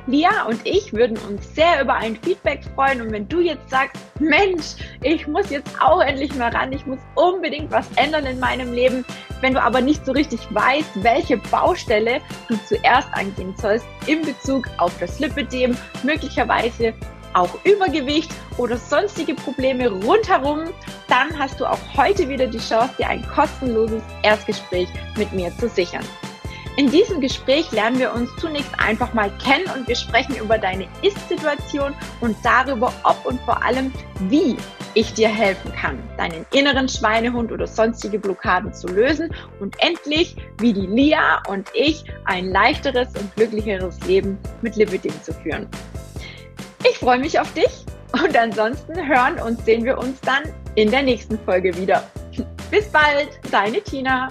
Lia 0.07 0.45
und 0.47 0.61
ich 0.65 0.93
würden 0.93 1.17
uns 1.29 1.55
sehr 1.55 1.81
über 1.81 1.95
ein 1.95 2.17
Feedback 2.17 2.61
freuen. 2.75 3.01
Und 3.01 3.13
wenn 3.13 3.29
du 3.29 3.41
jetzt 3.41 3.71
sagst, 3.71 3.97
Mensch, 4.21 4.77
ich 5.03 5.27
muss 5.27 5.51
jetzt 5.51 5.71
auch 5.81 6.01
endlich 6.01 6.35
mal 6.35 6.51
ran, 6.51 6.73
ich 6.73 6.85
muss 6.87 6.99
unbedingt 7.15 7.71
was 7.71 7.87
ändern 7.97 8.27
in 8.27 8.39
meinem 8.39 8.73
Leben, 8.73 9.05
wenn 9.41 9.55
du 9.55 9.63
aber 9.63 9.81
nicht 9.81 10.05
so 10.05 10.13
richtig 10.13 10.41
weißt, 10.51 11.03
welche 11.03 11.37
Baustelle 11.37 12.21
du 12.49 12.57
zuerst 12.67 13.09
angehen 13.13 13.55
sollst 13.61 13.87
in 14.07 14.23
Bezug 14.23 14.69
auf 14.79 14.93
das 14.99 15.19
Lipidem, 15.19 15.77
möglicherweise 16.03 16.95
auch 17.35 17.51
Übergewicht 17.65 18.31
oder 18.59 18.77
sonstige 18.77 19.35
Probleme 19.35 19.89
rundherum, 19.89 20.65
dann 21.09 21.37
hast 21.39 21.61
du 21.61 21.67
auch 21.67 21.79
heute 21.97 22.29
wieder 22.29 22.47
die 22.47 22.59
Chance, 22.59 22.95
dir 22.99 23.09
ein 23.09 23.27
kostenloses 23.29 24.03
Erstgespräch 24.23 24.89
mit 25.17 25.33
mir 25.33 25.51
zu 25.59 25.69
sichern. 25.69 26.05
In 26.77 26.91
diesem 26.91 27.21
Gespräch 27.21 27.71
lernen 27.71 28.01
wir 28.01 28.13
uns 28.13 28.29
zunächst 28.41 28.73
einfach 28.79 29.15
mal 29.15 29.31
kennen 29.39 29.67
und 29.77 29.87
wir 29.87 29.95
sprechen 29.95 30.35
über 30.35 30.59
deine 30.59 30.89
Ist-Situation 31.03 31.95
und 32.21 32.37
darüber, 32.43 32.93
ob 33.05 33.25
und 33.25 33.41
vor 33.43 33.63
allem, 33.63 33.93
wie 34.29 34.57
ich 34.95 35.15
dir 35.15 35.29
helfen 35.29 35.73
kann, 35.73 36.03
deinen 36.17 36.45
inneren 36.53 36.89
Schweinehund 36.89 37.53
oder 37.53 37.69
sonstige 37.69 38.19
Blockaden 38.19 38.75
zu 38.75 38.89
lösen 38.89 39.33
und 39.61 39.77
endlich, 39.79 40.35
wie 40.59 40.73
die 40.73 40.87
Lia 40.87 41.43
und 41.49 41.71
ich, 41.75 42.05
ein 42.25 42.51
leichteres 42.51 43.09
und 43.15 43.33
glücklicheres 43.37 44.01
Leben 44.07 44.37
mit 44.63 44.75
Lipidem 44.75 45.15
zu 45.23 45.33
führen. 45.33 45.69
Ich 46.91 46.99
freue 46.99 47.21
mich 47.21 47.39
auf 47.39 47.53
dich 47.55 47.85
und 48.13 48.37
ansonsten 48.37 48.97
hören 48.97 49.39
und 49.39 49.65
sehen 49.65 49.85
wir 49.85 49.97
uns 49.97 50.21
dann 50.23 50.43
in 50.75 50.91
der 50.91 51.05
nächsten 51.05 51.39
Folge 51.39 51.77
wieder. 51.77 52.03
Bis 52.69 52.89
bald, 52.89 53.29
deine 53.53 53.81
Tina. 53.81 54.29